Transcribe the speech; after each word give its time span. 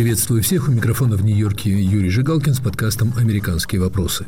Приветствую 0.00 0.42
всех. 0.42 0.66
У 0.66 0.72
микрофона 0.72 1.14
в 1.14 1.22
Нью-Йорке 1.26 1.78
Юрий 1.78 2.08
Жигалкин 2.08 2.54
с 2.54 2.58
подкастом 2.58 3.12
«Американские 3.18 3.82
вопросы». 3.82 4.24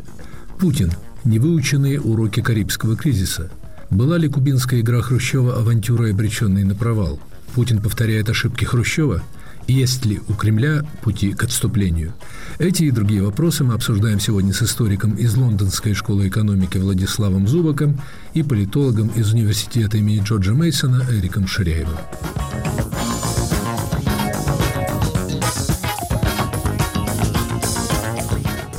Путин. 0.59 0.93
Невыученные 1.25 1.99
уроки 1.99 2.43
Карибского 2.43 2.95
кризиса. 2.95 3.51
Была 3.89 4.19
ли 4.19 4.29
кубинская 4.29 4.81
игра 4.81 5.01
Хрущева 5.01 5.57
авантюрой, 5.57 6.11
обреченной 6.11 6.65
на 6.65 6.75
провал? 6.75 7.19
Путин 7.55 7.81
повторяет 7.81 8.29
ошибки 8.29 8.67
Хрущева? 8.67 9.23
Есть 9.67 10.05
ли 10.05 10.21
у 10.29 10.35
Кремля 10.35 10.85
пути 11.01 11.33
к 11.33 11.43
отступлению? 11.43 12.13
Эти 12.59 12.83
и 12.83 12.91
другие 12.91 13.23
вопросы 13.23 13.65
мы 13.65 13.73
обсуждаем 13.73 14.21
сегодня 14.21 14.53
с 14.53 14.63
историком 14.63 15.15
из 15.15 15.35
Лондонской 15.37 15.95
школы 15.95 16.29
экономики 16.29 16.77
Владиславом 16.77 17.49
Зубаком 17.49 17.99
и 18.35 18.43
политологом 18.43 19.09
из 19.17 19.33
университета 19.33 19.97
имени 19.97 20.23
Джорджа 20.23 20.53
Мейсона 20.53 21.03
Эриком 21.11 21.47
Ширяевым. 21.47 21.97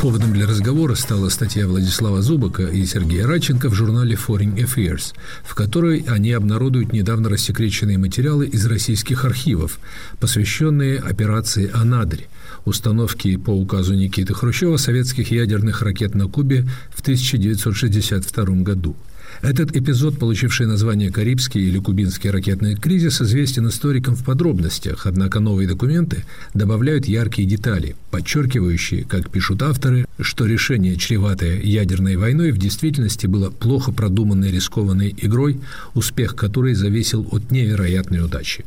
Поводом 0.04 0.34
для 0.34 0.46
разговора 0.46 0.96
стала 0.96 1.30
статья 1.30 1.66
Владислава 1.66 2.22
Зубака 2.22 2.64
и 2.64 2.86
Сергея 2.86 3.26
Радченко 3.26 3.70
в 3.70 3.74
журнале 3.74 4.18
Foreign 4.18 4.54
Affairs, 4.58 5.14
в 5.46 5.56
которой 5.56 6.04
они 6.10 6.34
обнародуют 6.34 6.92
недавно 6.92 7.30
рассекреченные 7.30 7.98
материалы 7.98 8.46
из 8.46 8.66
российских 8.66 9.24
архивов, 9.24 9.80
посвященные 10.20 11.00
операции 11.00 11.72
«Анадырь», 11.74 12.28
установке 12.66 13.40
по 13.40 13.52
указу 13.52 13.94
Никиты 13.94 14.34
Хрущева 14.34 14.76
советских 14.76 15.32
ядерных 15.32 15.82
ракет 15.82 16.16
на 16.16 16.28
Кубе 16.28 16.68
в 16.94 17.00
1962 17.00 18.44
году– 18.56 18.98
этот 19.44 19.76
эпизод, 19.76 20.18
получивший 20.18 20.68
название 20.68 21.12
«Карибский» 21.12 21.68
или 21.68 21.78
«Кубинский 21.78 22.30
ракетный 22.30 22.76
кризис», 22.76 23.22
известен 23.22 23.68
историкам 23.68 24.16
в 24.16 24.24
подробностях, 24.24 25.06
однако 25.06 25.42
новые 25.42 25.68
документы 25.68 26.24
добавляют 26.54 27.06
яркие 27.08 27.46
детали, 27.46 27.98
подчеркивающие, 28.10 29.04
как 29.04 29.30
пишут 29.30 29.62
авторы, 29.62 30.06
что 30.22 30.46
решение, 30.46 30.96
чреватое 30.96 31.62
ядерной 31.62 32.16
войной, 32.16 32.52
в 32.52 32.58
действительности 32.58 33.28
было 33.28 33.50
плохо 33.50 33.92
продуманной 33.92 34.50
рискованной 34.50 35.14
игрой, 35.18 35.60
успех 35.94 36.38
которой 36.38 36.74
зависел 36.74 37.28
от 37.30 37.52
невероятной 37.52 38.24
удачи. 38.24 38.64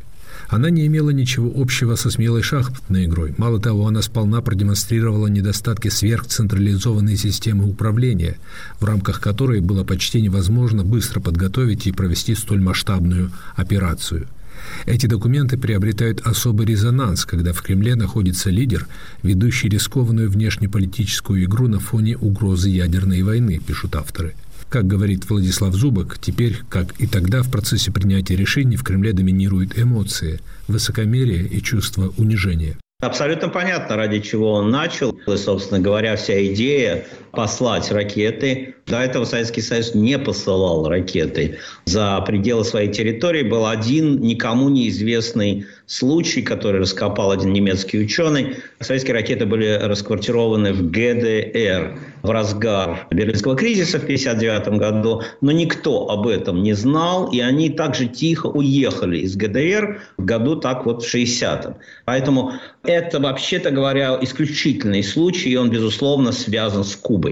Она 0.49 0.71
не 0.71 0.87
имела 0.87 1.11
ничего 1.11 1.53
общего 1.55 1.97
со 1.97 2.11
смелой 2.11 2.43
шахматной 2.43 3.07
игрой. 3.07 3.35
Мало 3.37 3.61
того, 3.61 3.87
она 3.87 4.03
сполна 4.03 4.41
продемонстрировала 4.41 5.27
недостатки 5.27 5.89
сверхцентрализованной 5.89 7.17
системы 7.17 7.69
управления, 7.69 8.39
в 8.79 8.85
рамках 8.85 9.21
которой 9.21 9.61
было 9.61 9.85
почти 9.85 10.23
невозможно 10.23 10.85
быстро 10.85 11.21
подготовить 11.21 11.87
и 11.87 11.93
провести 11.93 12.35
столь 12.35 12.61
масштабную 12.61 13.33
операцию. 13.57 14.29
Эти 14.87 15.07
документы 15.07 15.59
приобретают 15.59 16.21
особый 16.27 16.67
резонанс, 16.67 17.25
когда 17.25 17.53
в 17.53 17.61
Кремле 17.61 17.95
находится 17.95 18.51
лидер, 18.51 18.87
ведущий 19.23 19.69
рискованную 19.69 20.31
внешнеполитическую 20.31 21.45
игру 21.45 21.69
на 21.69 21.79
фоне 21.79 22.17
угрозы 22.17 22.71
ядерной 22.71 23.23
войны, 23.23 23.61
пишут 23.65 23.97
авторы– 23.97 24.35
как 24.69 24.87
говорит 24.87 25.29
Владислав 25.29 25.75
Зубок, 25.75 26.19
теперь, 26.19 26.59
как 26.69 27.01
и 27.01 27.07
тогда, 27.07 27.43
в 27.43 27.51
процессе 27.51 27.93
принятия 27.93 28.37
решений 28.37 28.77
в 28.77 28.85
Кремле 28.85 29.13
доминируют 29.13 29.79
эмоции, 29.79 30.41
высокомерие 30.69 31.47
и 31.47 31.63
чувство 31.63 32.13
унижения. 32.17 32.77
Абсолютно 33.01 33.51
понятно, 33.51 33.97
ради 33.97 34.21
чего 34.21 34.53
он 34.55 34.71
начал. 34.71 35.11
И, 35.11 35.37
собственно 35.37 35.81
говоря, 35.81 36.17
вся 36.17 36.47
идея 36.47 37.05
послать 37.37 37.93
ракеты. 37.93 38.75
До 38.87 39.01
этого 39.01 39.25
Советский 39.25 39.61
Союз 39.61 39.95
не 39.95 40.19
посылал 40.19 40.89
ракеты. 40.89 41.59
За 41.85 42.21
пределы 42.27 42.65
своей 42.65 42.91
территории 42.91 43.43
был 43.43 43.67
один 43.67 44.21
никому 44.21 44.69
неизвестный 44.69 45.67
случай, 45.87 46.43
который 46.43 46.81
раскопал 46.81 47.31
один 47.31 47.53
немецкий 47.53 47.99
ученый. 47.99 48.57
Советские 48.81 49.15
ракеты 49.15 49.47
были 49.47 49.79
расквартированы 49.83 50.73
в 50.73 50.91
ГДР 50.91 51.99
в 52.23 52.31
разгар 52.31 53.07
Берлинского 53.11 53.57
кризиса 53.57 53.99
в 53.99 54.05
1959 54.05 54.79
году, 54.79 55.23
но 55.41 55.53
никто 55.53 56.09
об 56.11 56.27
этом 56.27 56.63
не 56.63 56.73
знал, 56.73 57.31
и 57.31 57.41
они 57.41 57.71
также 57.71 58.07
тихо 58.07 58.47
уехали 58.47 59.19
из 59.19 59.37
ГДР 59.37 60.01
в 60.17 60.25
году 60.25 60.57
так 60.57 60.87
вот 60.87 61.05
в 61.05 61.15
60-м. 61.15 61.77
Поэтому 62.05 62.53
это, 62.83 63.21
вообще-то 63.21 63.71
говоря, 63.71 64.19
исключительный 64.21 65.03
случай, 65.03 65.51
и 65.51 65.57
он, 65.57 65.71
безусловно, 65.71 66.33
связан 66.33 66.85
с 66.85 66.97
Кубой. 66.97 67.26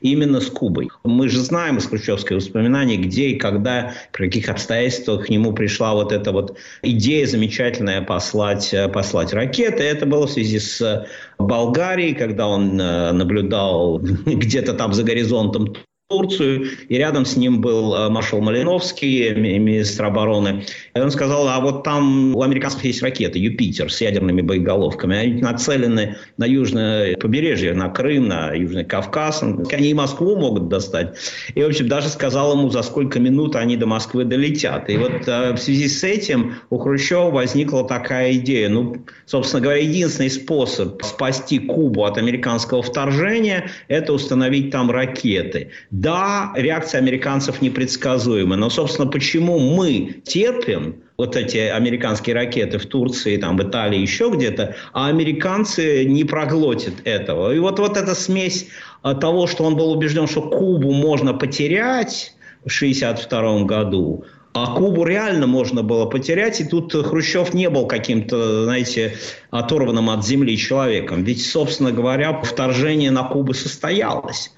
Именно 0.00 0.40
с 0.40 0.46
Кубой. 0.46 0.88
Мы 1.04 1.28
же 1.28 1.40
знаем 1.40 1.78
из 1.78 1.86
хрущевских 1.86 2.36
воспоминаний, 2.36 2.96
где 2.96 3.28
и 3.28 3.36
когда, 3.36 3.94
при 4.12 4.26
каких 4.26 4.48
обстоятельствах 4.48 5.26
к 5.26 5.28
нему 5.28 5.52
пришла 5.52 5.94
вот 5.94 6.12
эта 6.12 6.32
вот 6.32 6.56
идея 6.82 7.26
замечательная 7.26 8.02
послать, 8.02 8.74
послать 8.92 9.32
ракеты. 9.32 9.82
Это 9.82 10.06
было 10.06 10.26
в 10.26 10.30
связи 10.30 10.58
с 10.58 11.06
Болгарией, 11.38 12.14
когда 12.14 12.48
он 12.48 12.80
э, 12.80 13.12
наблюдал 13.12 13.98
где-то 14.26 14.72
там 14.74 14.92
за 14.92 15.02
горизонтом 15.02 15.74
Турцию, 16.08 16.66
и 16.88 16.98
рядом 16.98 17.24
с 17.24 17.36
ним 17.36 17.60
был 17.60 17.92
э, 17.92 18.08
маршал 18.08 18.40
Малиновский, 18.40 19.34
министр 19.34 20.04
обороны. 20.04 20.64
И 20.94 21.00
он 21.00 21.10
сказал, 21.10 21.48
а 21.48 21.58
вот 21.58 21.82
там 21.82 22.36
у 22.36 22.42
американцев 22.42 22.84
есть 22.84 23.02
ракеты 23.02 23.40
«Юпитер» 23.40 23.92
с 23.92 24.00
ядерными 24.00 24.40
боеголовками. 24.40 25.16
Они 25.16 25.42
нацелены 25.42 26.16
на 26.36 26.44
южное 26.44 27.16
побережье, 27.16 27.74
на 27.74 27.88
Крым, 27.88 28.28
на 28.28 28.52
Южный 28.52 28.84
Кавказ. 28.84 29.42
Они 29.42 29.90
и 29.90 29.94
Москву 29.94 30.36
могут 30.36 30.68
достать. 30.68 31.16
И, 31.56 31.60
в 31.60 31.66
общем, 31.66 31.88
даже 31.88 32.08
сказал 32.08 32.52
ему, 32.52 32.70
за 32.70 32.82
сколько 32.82 33.18
минут 33.18 33.56
они 33.56 33.76
до 33.76 33.86
Москвы 33.86 34.24
долетят. 34.24 34.88
И 34.88 34.96
вот 34.98 35.26
э, 35.26 35.54
в 35.54 35.58
связи 35.58 35.88
с 35.88 36.04
этим 36.04 36.54
у 36.70 36.78
Хрущева 36.78 37.32
возникла 37.32 37.84
такая 37.84 38.34
идея. 38.34 38.68
Ну, 38.68 39.04
собственно 39.24 39.60
говоря, 39.60 39.80
единственный 39.80 40.30
способ 40.30 41.02
спасти 41.02 41.58
Кубу 41.58 42.04
от 42.04 42.16
американского 42.16 42.80
вторжения– 42.80 43.70
это 43.88 44.12
установить 44.12 44.70
там 44.70 44.88
ракеты. 44.88 45.72
Да, 45.98 46.52
реакция 46.54 46.98
американцев 46.98 47.62
непредсказуема, 47.62 48.54
но, 48.56 48.68
собственно, 48.68 49.08
почему 49.08 49.58
мы 49.58 50.20
терпим 50.26 50.96
вот 51.16 51.36
эти 51.36 51.56
американские 51.56 52.36
ракеты 52.36 52.76
в 52.76 52.84
Турции, 52.84 53.38
там, 53.38 53.56
в 53.56 53.62
Италии, 53.62 53.98
еще 53.98 54.28
где-то, 54.28 54.76
а 54.92 55.06
американцы 55.06 56.04
не 56.04 56.24
проглотят 56.24 56.96
этого. 57.04 57.54
И 57.54 57.58
вот, 57.58 57.78
вот 57.78 57.96
эта 57.96 58.14
смесь 58.14 58.68
а, 59.00 59.14
того, 59.14 59.46
что 59.46 59.64
он 59.64 59.74
был 59.74 59.90
убежден, 59.90 60.26
что 60.26 60.42
Кубу 60.42 60.92
можно 60.92 61.32
потерять 61.32 62.34
в 62.66 62.76
1962 62.76 63.64
году, 63.64 64.26
а 64.52 64.74
Кубу 64.74 65.02
реально 65.02 65.46
можно 65.46 65.82
было 65.82 66.04
потерять, 66.04 66.60
и 66.60 66.64
тут 66.64 66.92
Хрущев 66.92 67.54
не 67.54 67.70
был 67.70 67.86
каким-то, 67.86 68.64
знаете, 68.64 69.14
оторванным 69.50 70.10
от 70.10 70.26
земли 70.26 70.58
человеком. 70.58 71.24
Ведь, 71.24 71.42
собственно 71.42 71.90
говоря, 71.90 72.38
вторжение 72.42 73.10
на 73.10 73.22
Кубу 73.22 73.54
состоялось. 73.54 74.52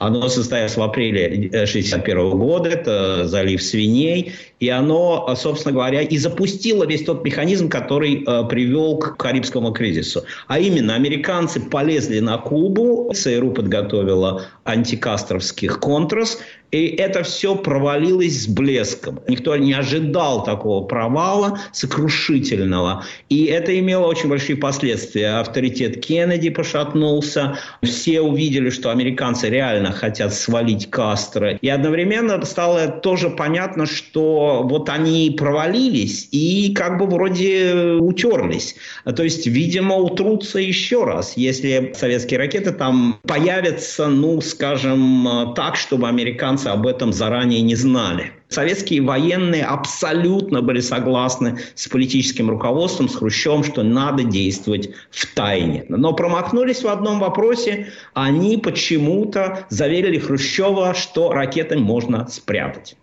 Оно 0.00 0.30
состоялось 0.30 0.78
в 0.78 0.82
апреле 0.82 1.26
1961 1.26 2.30
года, 2.30 2.70
это 2.70 3.28
залив 3.28 3.62
свиней, 3.62 4.32
и 4.58 4.70
оно, 4.70 5.34
собственно 5.36 5.74
говоря, 5.74 6.00
и 6.00 6.16
запустило 6.16 6.86
весь 6.86 7.04
тот 7.04 7.22
механизм, 7.22 7.68
который 7.68 8.24
э, 8.26 8.44
привел 8.48 8.96
к 8.96 9.18
Карибскому 9.18 9.72
кризису. 9.72 10.24
А 10.48 10.58
именно, 10.58 10.94
американцы 10.94 11.60
полезли 11.60 12.20
на 12.20 12.38
Кубу, 12.38 13.12
ЦРУ 13.14 13.50
подготовила 13.52 14.46
антикастровских 14.64 15.78
контрас, 15.80 16.38
и 16.70 16.86
это 16.86 17.22
все 17.22 17.56
провалилось 17.56 18.44
с 18.44 18.46
блеском. 18.46 19.20
Никто 19.26 19.56
не 19.56 19.72
ожидал 19.72 20.44
такого 20.44 20.84
провала 20.86 21.58
сокрушительного. 21.72 23.04
И 23.28 23.46
это 23.46 23.76
имело 23.78 24.06
очень 24.06 24.28
большие 24.28 24.56
последствия. 24.56 25.40
Авторитет 25.40 26.04
Кеннеди 26.04 26.50
пошатнулся. 26.50 27.58
Все 27.82 28.20
увидели, 28.20 28.70
что 28.70 28.90
американцы 28.90 29.48
реально 29.48 29.92
хотят 29.92 30.32
свалить 30.32 30.90
Кастро. 30.90 31.52
И 31.60 31.68
одновременно 31.68 32.44
стало 32.44 32.88
тоже 32.88 33.30
понятно, 33.30 33.86
что 33.86 34.62
вот 34.64 34.88
они 34.88 35.34
провалились 35.36 36.28
и 36.30 36.72
как 36.74 36.98
бы 36.98 37.06
вроде 37.06 37.96
утерлись. 37.98 38.76
То 39.04 39.24
есть, 39.24 39.46
видимо, 39.46 39.96
утрутся 39.96 40.58
еще 40.58 41.04
раз, 41.04 41.36
если 41.36 41.92
советские 41.96 42.38
ракеты 42.38 42.70
там 42.70 43.18
появятся, 43.26 44.06
ну, 44.06 44.40
скажем, 44.40 45.52
так, 45.56 45.76
чтобы 45.76 46.08
американцы 46.08 46.59
американцы 46.60 46.68
об 46.68 46.86
этом 46.86 47.12
заранее 47.12 47.62
не 47.62 47.74
знали. 47.74 48.32
Советские 48.48 49.02
военные 49.02 49.64
абсолютно 49.64 50.60
были 50.60 50.80
согласны 50.80 51.58
с 51.74 51.88
политическим 51.88 52.50
руководством, 52.50 53.08
с 53.08 53.14
Хрущевым, 53.14 53.62
что 53.64 53.82
надо 53.82 54.24
действовать 54.24 54.90
в 55.10 55.34
тайне. 55.34 55.84
Но 55.88 56.12
промахнулись 56.12 56.82
в 56.82 56.88
одном 56.88 57.20
вопросе. 57.20 57.92
Они 58.14 58.56
почему-то 58.56 59.66
заверили 59.70 60.18
Хрущева, 60.18 60.94
что 60.94 61.32
ракеты 61.32 61.78
можно 61.78 62.28
спрятать. 62.28 62.96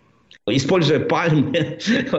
Используя 0.50 1.00
пальмы, 1.00 1.78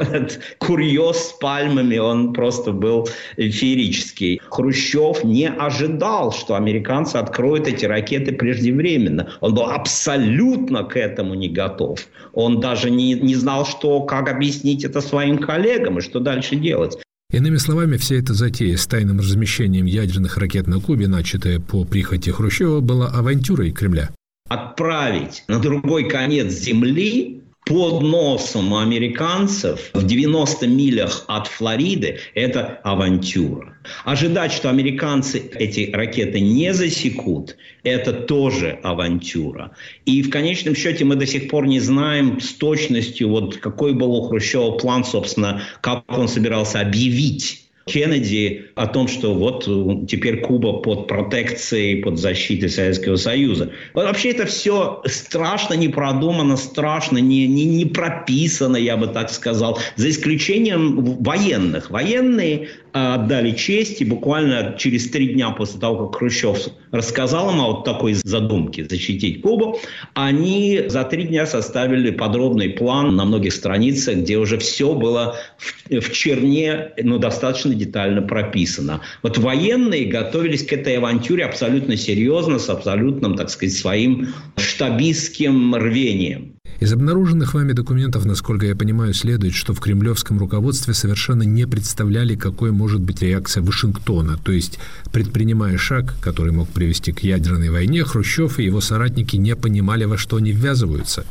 курьез 0.57 1.17
с 1.17 1.33
пальмами, 1.39 1.97
он 1.97 2.33
просто 2.33 2.71
был 2.71 3.07
феерический. 3.37 4.41
Хрущев 4.49 5.23
не 5.23 5.47
ожидал, 5.47 6.31
что 6.31 6.55
американцы 6.55 7.17
откроют 7.17 7.67
эти 7.67 7.85
ракеты 7.85 8.31
преждевременно. 8.31 9.31
Он 9.41 9.53
был 9.53 9.65
абсолютно 9.65 10.83
к 10.83 10.95
этому 10.97 11.33
не 11.33 11.49
готов. 11.49 11.99
Он 12.33 12.59
даже 12.59 12.89
не, 12.89 13.13
не 13.13 13.35
знал, 13.35 13.65
что, 13.65 14.01
как 14.01 14.29
объяснить 14.29 14.83
это 14.83 15.01
своим 15.01 15.37
коллегам 15.37 15.97
и 15.97 16.01
что 16.01 16.19
дальше 16.19 16.55
делать. 16.55 16.97
Иными 17.31 17.57
словами, 17.57 17.97
вся 17.97 18.15
эта 18.15 18.33
затея 18.33 18.75
с 18.75 18.87
тайным 18.87 19.19
размещением 19.19 19.85
ядерных 19.85 20.37
ракет 20.37 20.65
на 20.65 20.79
Кубе, 20.79 21.07
начатая 21.07 21.59
по 21.59 21.85
прихоти 21.85 22.31
Хрущева, 22.31 22.79
была 22.79 23.07
авантюрой 23.07 23.71
Кремля. 23.71 24.09
Отправить 24.49 25.43
на 25.47 25.59
другой 25.59 26.09
конец 26.09 26.51
Земли 26.51 27.43
под 27.69 28.01
носом 28.01 28.73
американцев 28.73 29.91
в 29.93 30.03
90 30.03 30.65
милях 30.65 31.23
от 31.27 31.45
Флориды– 31.45 32.17
это 32.33 32.79
авантюра. 32.83 33.77
Ожидать, 34.05 34.51
что 34.51 34.71
американцы 34.71 35.39
эти 35.53 35.91
ракеты 35.93 36.39
не 36.39 36.73
засекут, 36.73 37.57
это 37.83 38.11
тоже 38.11 38.79
авантюра. 38.81 39.75
И 40.05 40.23
в 40.23 40.31
конечном 40.31 40.75
счете 40.75 41.05
мы 41.05 41.15
до 41.15 41.27
сих 41.27 41.47
пор 41.47 41.67
не 41.67 41.79
знаем 41.79 42.41
с 42.41 42.53
точностью, 42.53 43.29
вот 43.29 43.57
какой 43.57 43.93
был 43.93 44.15
у 44.15 44.27
Хрущева 44.27 44.71
план, 44.71 45.05
собственно, 45.05 45.61
как 45.81 46.03
он 46.07 46.27
собирался 46.27 46.79
объявить 46.79 47.68
Кеннеди 47.89 48.65
о 48.75 48.87
том, 48.87 49.07
что 49.07 49.33
вот 49.33 49.67
э, 49.67 50.05
теперь 50.07 50.41
Куба 50.41 50.73
под 50.73 51.07
протекцией, 51.07 52.01
под 52.01 52.19
защитой 52.19 52.69
Советского 52.69 53.15
Союза. 53.15 53.71
Вообще 53.93 54.29
это 54.29 54.45
все 54.45 55.01
страшно 55.05 55.73
не 55.73 55.89
продумано, 55.89 56.55
страшно 56.57 57.17
не, 57.17 57.47
не, 57.47 57.65
не 57.65 57.85
прописано, 57.85 58.77
я 58.77 58.95
бы 58.95 59.07
так 59.07 59.31
сказал, 59.31 59.79
за 59.95 60.09
исключением 60.09 61.23
военных. 61.23 61.89
Военные 61.89 62.69
отдали 62.93 63.51
честь, 63.51 64.01
и 64.01 64.05
буквально 64.05 64.75
через 64.77 65.09
три 65.09 65.33
дня 65.33 65.51
после 65.51 65.79
того, 65.79 66.07
как 66.07 66.19
Хрущев 66.19 66.57
рассказал 66.91 67.51
им 67.51 67.61
о 67.61 67.67
вот 67.67 67.85
такой 67.85 68.13
задумке 68.13 68.85
защитить 68.89 69.41
Кубу, 69.41 69.79
они 70.13 70.83
за 70.87 71.03
три 71.03 71.23
дня 71.23 71.45
составили 71.45 72.11
подробный 72.11 72.69
план 72.69 73.15
на 73.15 73.25
многих 73.25 73.53
страницах, 73.53 74.17
где 74.17 74.37
уже 74.37 74.57
все 74.57 74.93
было 74.93 75.35
в, 75.57 76.01
в 76.01 76.11
черне, 76.11 76.91
ну, 77.01 77.19
достаточно 77.19 77.73
детально 77.73 78.21
прописано. 78.21 79.01
Вот 79.23 79.37
военные 79.37 80.05
готовились 80.05 80.65
к 80.65 80.73
этой 80.73 80.97
авантюре 80.97 81.45
абсолютно 81.45 81.95
серьезно, 81.97 82.59
с 82.59 82.69
абсолютным, 82.69 83.35
так 83.35 83.49
сказать, 83.49 83.75
своим 83.75 84.29
штабистским 84.57 85.75
рвением. 85.75 86.58
Из 86.79 86.93
обнаруженных 86.93 87.53
вами 87.55 87.73
документов, 87.73 88.23
насколько 88.23 88.65
я 88.65 88.73
понимаю, 88.73 89.13
следует, 89.13 89.53
что 89.53 89.73
в 89.73 89.81
кремлевском 89.81 90.39
руководстве 90.39 90.93
совершенно 90.93 91.43
не 91.43 91.67
представляли, 91.67 92.35
какой 92.35 92.71
может 92.71 93.01
быть 93.01 93.21
реакция 93.21 93.61
Вашингтона. 93.61 94.37
То 94.41 94.53
есть, 94.53 94.79
предпринимая 95.11 95.77
шаг, 95.77 96.15
который 96.21 96.53
мог 96.53 96.69
привести 96.69 97.11
к 97.11 97.19
ядерной 97.19 97.69
войне, 97.69 98.05
Хрущев 98.05 98.59
и 98.59 98.63
его 98.63 98.79
соратники 98.79 99.35
не 99.35 99.57
понимали, 99.57 100.05
во 100.05 100.17
что 100.17 100.37
они 100.37 100.53
ввязываются 100.53 101.25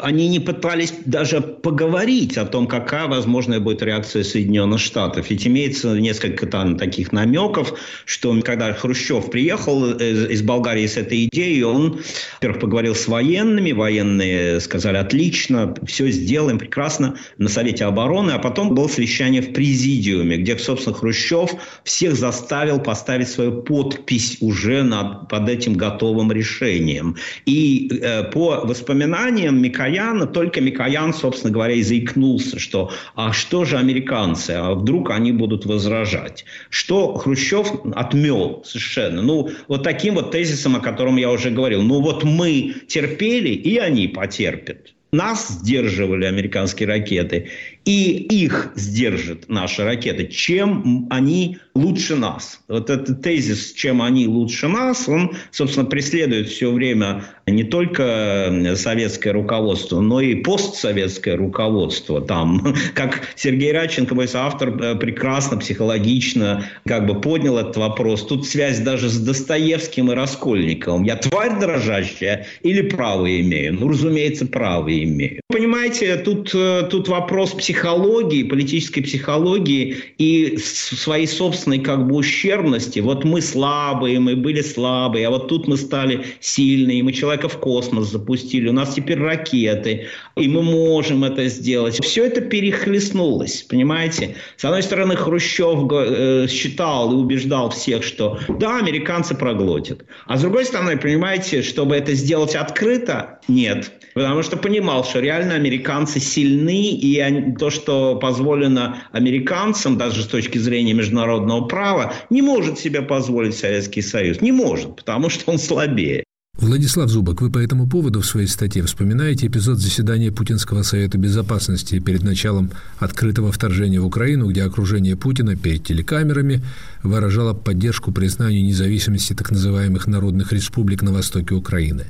они 0.00 0.28
не 0.28 0.40
пытались 0.40 0.94
даже 1.04 1.40
поговорить 1.40 2.36
о 2.36 2.44
том, 2.44 2.66
какая 2.66 3.06
возможная 3.06 3.60
будет 3.60 3.82
реакция 3.82 4.22
Соединенных 4.22 4.80
Штатов. 4.80 5.30
Ведь 5.30 5.46
имеется 5.46 5.98
несколько 5.98 6.46
там 6.46 6.76
таких 6.76 7.12
намеков, 7.12 7.74
что 8.04 8.38
когда 8.42 8.72
Хрущев 8.72 9.30
приехал 9.30 9.92
из 9.92 10.42
Болгарии 10.42 10.86
с 10.86 10.96
этой 10.96 11.26
идеей, 11.26 11.62
он, 11.62 12.00
во-первых, 12.34 12.60
поговорил 12.60 12.94
с 12.94 13.08
военными, 13.08 13.72
военные 13.72 14.60
сказали, 14.60 14.96
отлично, 14.96 15.74
все 15.86 16.10
сделаем 16.10 16.58
прекрасно 16.58 17.16
на 17.38 17.48
Совете 17.48 17.84
обороны, 17.84 18.32
а 18.32 18.38
потом 18.38 18.74
было 18.74 18.88
совещание 18.88 19.42
в 19.42 19.52
президиуме, 19.52 20.36
где, 20.38 20.56
собственно, 20.58 20.94
Хрущев 20.94 21.50
всех 21.84 22.14
заставил 22.14 22.80
поставить 22.80 23.28
свою 23.28 23.62
подпись 23.62 24.38
уже 24.40 24.82
над, 24.82 25.28
под 25.28 25.48
этим 25.48 25.74
готовым 25.74 26.32
решением. 26.32 27.16
И 27.46 27.90
э, 28.02 28.24
по 28.24 28.60
воспоминаниям 28.64 29.60
Микояна, 29.82 30.26
только 30.26 30.60
Микоян, 30.60 31.12
собственно 31.12 31.52
говоря, 31.52 31.74
и 31.74 31.82
заикнулся, 31.82 32.58
что 32.58 32.92
а 33.16 33.32
что 33.32 33.64
же 33.64 33.78
американцы, 33.78 34.52
а 34.52 34.74
вдруг 34.74 35.10
они 35.10 35.32
будут 35.32 35.66
возражать? 35.66 36.44
Что 36.70 37.14
Хрущев 37.14 37.68
отмел 37.94 38.62
совершенно. 38.64 39.22
Ну, 39.22 39.50
вот 39.66 39.82
таким 39.82 40.14
вот 40.14 40.30
тезисом, 40.30 40.76
о 40.76 40.80
котором 40.80 41.16
я 41.16 41.30
уже 41.30 41.50
говорил. 41.50 41.82
Ну, 41.82 42.00
вот 42.00 42.22
мы 42.22 42.74
терпели, 42.86 43.50
и 43.50 43.78
они 43.78 44.06
потерпят. 44.06 44.92
Нас 45.12 45.48
сдерживали 45.48 46.24
американские 46.24 46.88
ракеты, 46.88 47.50
и 47.84 48.12
их 48.12 48.72
сдержат 48.76 49.48
наши 49.48 49.84
ракеты, 49.84 50.26
чем 50.28 51.06
они 51.10 51.58
лучше 51.74 52.16
нас. 52.16 52.60
Вот 52.68 52.90
этот 52.90 53.22
тезис, 53.22 53.72
чем 53.72 54.02
они 54.02 54.26
лучше 54.26 54.68
нас, 54.68 55.08
он, 55.08 55.32
собственно, 55.50 55.86
преследует 55.86 56.48
все 56.48 56.70
время 56.70 57.24
не 57.46 57.64
только 57.64 58.74
советское 58.76 59.32
руководство, 59.32 60.00
но 60.00 60.20
и 60.20 60.36
постсоветское 60.36 61.36
руководство. 61.36 62.20
Там, 62.20 62.74
как 62.94 63.22
Сергей 63.36 63.72
Радченко, 63.72 64.14
мой 64.14 64.28
соавтор, 64.28 64.80
э, 64.80 64.94
прекрасно, 64.96 65.56
психологично 65.56 66.64
как 66.86 67.06
бы 67.06 67.20
поднял 67.20 67.58
этот 67.58 67.76
вопрос. 67.76 68.26
Тут 68.26 68.46
связь 68.46 68.78
даже 68.80 69.08
с 69.08 69.18
Достоевским 69.18 70.12
и 70.12 70.14
Раскольниковым. 70.14 71.02
Я 71.04 71.16
тварь 71.16 71.58
дрожащая 71.58 72.46
или 72.62 72.82
право 72.82 73.40
имею? 73.40 73.74
Ну, 73.74 73.88
разумеется, 73.88 74.46
право 74.46 74.88
имею. 74.88 75.40
Понимаете, 75.48 76.16
тут, 76.16 76.50
э, 76.54 76.86
тут 76.90 77.08
вопрос 77.08 77.50
психологии 77.52 77.71
психологии, 77.72 78.42
политической 78.42 79.00
психологии 79.00 79.96
и 80.18 80.58
своей 80.58 81.26
собственной 81.26 81.78
как 81.78 82.06
бы 82.06 82.16
ущербности. 82.16 83.00
Вот 83.00 83.24
мы 83.24 83.40
слабые, 83.40 84.20
мы 84.20 84.36
были 84.36 84.60
слабые, 84.60 85.26
а 85.26 85.30
вот 85.30 85.48
тут 85.48 85.68
мы 85.68 85.78
стали 85.78 86.24
сильные, 86.40 87.02
мы 87.02 87.12
человека 87.12 87.48
в 87.48 87.58
космос 87.58 88.10
запустили, 88.10 88.68
у 88.68 88.72
нас 88.72 88.94
теперь 88.94 89.18
ракеты, 89.18 90.08
и 90.36 90.48
мы 90.48 90.62
можем 90.62 91.24
это 91.24 91.48
сделать. 91.48 91.98
Все 92.04 92.26
это 92.26 92.42
перехлестнулось, 92.42 93.62
понимаете? 93.62 94.36
С 94.58 94.64
одной 94.64 94.82
стороны, 94.82 95.16
Хрущев 95.16 95.90
э, 95.90 96.46
считал 96.48 97.12
и 97.12 97.16
убеждал 97.16 97.70
всех, 97.70 98.04
что 98.04 98.38
да, 98.60 98.78
американцы 98.78 99.34
проглотят. 99.34 100.04
А 100.26 100.36
с 100.36 100.42
другой 100.42 100.66
стороны, 100.66 100.98
понимаете, 100.98 101.62
чтобы 101.62 101.96
это 101.96 102.12
сделать 102.12 102.54
открыто, 102.54 103.40
нет. 103.48 103.92
Потому 104.14 104.42
что 104.42 104.56
понимал, 104.56 105.04
что 105.04 105.20
реально 105.20 105.54
американцы 105.54 106.20
сильны, 106.20 106.90
и 106.90 107.18
они, 107.18 107.54
то, 107.62 107.70
что 107.70 108.16
позволено 108.16 109.04
американцам, 109.12 109.96
даже 109.96 110.24
с 110.24 110.26
точки 110.26 110.58
зрения 110.58 110.94
международного 110.94 111.68
права, 111.68 112.12
не 112.28 112.42
может 112.42 112.80
себе 112.80 113.02
позволить 113.02 113.56
Советский 113.56 114.02
Союз. 114.02 114.40
Не 114.40 114.50
может, 114.50 114.96
потому 114.96 115.30
что 115.30 115.48
он 115.52 115.60
слабее. 115.60 116.24
Владислав 116.58 117.08
Зубок, 117.08 117.40
вы 117.40 117.52
по 117.52 117.58
этому 117.58 117.88
поводу 117.88 118.20
в 118.20 118.26
своей 118.26 118.48
статье 118.48 118.82
вспоминаете 118.82 119.46
эпизод 119.46 119.78
заседания 119.78 120.32
Путинского 120.32 120.82
Совета 120.82 121.18
Безопасности 121.18 122.00
перед 122.00 122.24
началом 122.24 122.72
открытого 122.98 123.52
вторжения 123.52 124.00
в 124.00 124.06
Украину, 124.06 124.50
где 124.50 124.64
окружение 124.64 125.14
Путина 125.14 125.54
перед 125.54 125.84
телекамерами 125.84 126.62
выражало 127.04 127.54
поддержку 127.54 128.10
признанию 128.10 128.64
независимости 128.64 129.34
так 129.34 129.52
называемых 129.52 130.08
народных 130.08 130.52
республик 130.52 131.02
на 131.02 131.12
востоке 131.12 131.54
Украины. 131.54 132.06